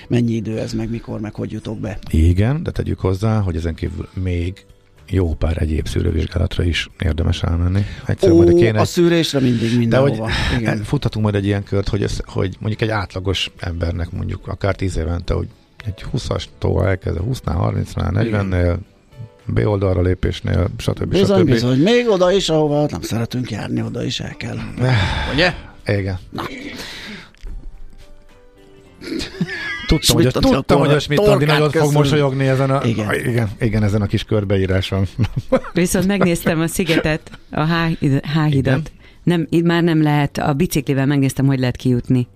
[0.07, 1.99] mennyi idő ez, meg mikor, meg hogy jutok be.
[2.09, 4.65] Igen, de tegyük hozzá, hogy ezen kívül még
[5.09, 7.85] jó pár egyéb szűrővizsgálatra is érdemes elmenni.
[8.05, 10.15] Egyszer Ó, majd kéne a szűrésre mindig mindenhova.
[10.15, 10.83] De hogy Igen.
[10.91, 14.97] futhatunk majd egy ilyen kört, hogy, ez, hogy mondjuk egy átlagos embernek mondjuk akár tíz
[14.97, 15.47] évente, hogy
[15.85, 18.77] egy 20-astól elkezd, 20-nál, 30-nál, 40-nél,
[19.45, 21.05] B oldalra lépésnél, stb.
[21.05, 21.49] Bizony, stb.
[21.49, 21.79] bizony.
[21.79, 24.57] Még oda is, ahova nem szeretünk járni, oda is el kell.
[25.33, 25.53] Ugye?
[25.85, 26.17] Igen.
[26.29, 26.43] Na.
[29.89, 33.07] Tudtam, hogy, a, tudtam, hogy a Schmidt Andi nagyon fog mosolyogni ezen a, igen.
[33.07, 35.07] A, igen, igen, ezen a kis körbeíráson.
[35.73, 37.65] Viszont megnéztem a szigetet, a
[38.21, 38.91] H-hidat.
[39.23, 42.27] Nem, már nem lehet, a biciklivel megnéztem, hogy lehet kijutni.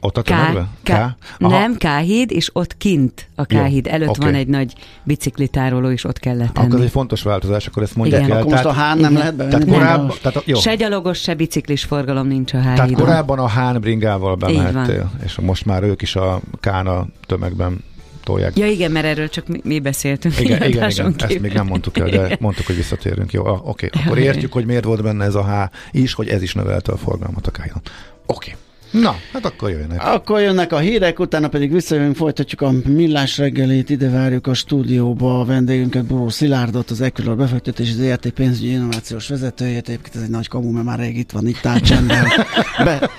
[0.00, 0.68] Ott a tömegben?
[0.82, 4.30] K, K, nem, K-híd, és ott kint a K-híd előtt okay.
[4.30, 4.72] van egy nagy
[5.02, 6.66] biciklitároló, és ott kellett tenni.
[6.66, 8.38] Akkor ez egy fontos változás, akkor ezt mondják igen, el.
[8.38, 9.64] Akkor most a Hán nem lehet bevenni?
[9.64, 10.58] Tehát korábban, tehát jó.
[10.58, 15.38] Se gyalogos, se biciklis forgalom nincs a H Tehát korábban a Hán bringával bemehettél, és
[15.40, 17.84] most már ők is a Kána tömegben
[18.24, 18.58] tolják.
[18.58, 20.40] Ja igen, mert erről csak mi, mi beszéltünk.
[20.40, 21.14] Igen, igen, igen.
[21.18, 23.32] ezt még nem mondtuk el, de mondtuk, hogy visszatérünk.
[23.32, 23.86] Jó, ah, oké.
[23.86, 24.02] Okay.
[24.04, 26.96] Akkor értjük, hogy miért volt benne ez a H is, hogy ez is növelte a
[26.96, 27.80] forgalmat a Kájon.
[28.26, 28.50] Oké.
[28.50, 28.54] Okay.
[28.90, 30.06] Na, hát akkor jönnek.
[30.06, 35.40] Akkor jönnek a hírek, utána pedig visszajövünk, folytatjuk a millás reggelét, ide várjuk a stúdióba
[35.40, 40.48] a vendégünket, Boró Szilárdot, az Equilor befektetési ZRT pénzügyi innovációs vezetőjét, egyébként ez egy nagy
[40.48, 41.78] kamu, mert már rég itt van, itt áll
[42.84, 43.10] Be,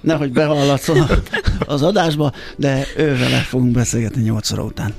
[0.00, 1.06] nehogy behallatszol
[1.66, 4.94] az adásba, de ővele fogunk beszélgetni 8 óra után.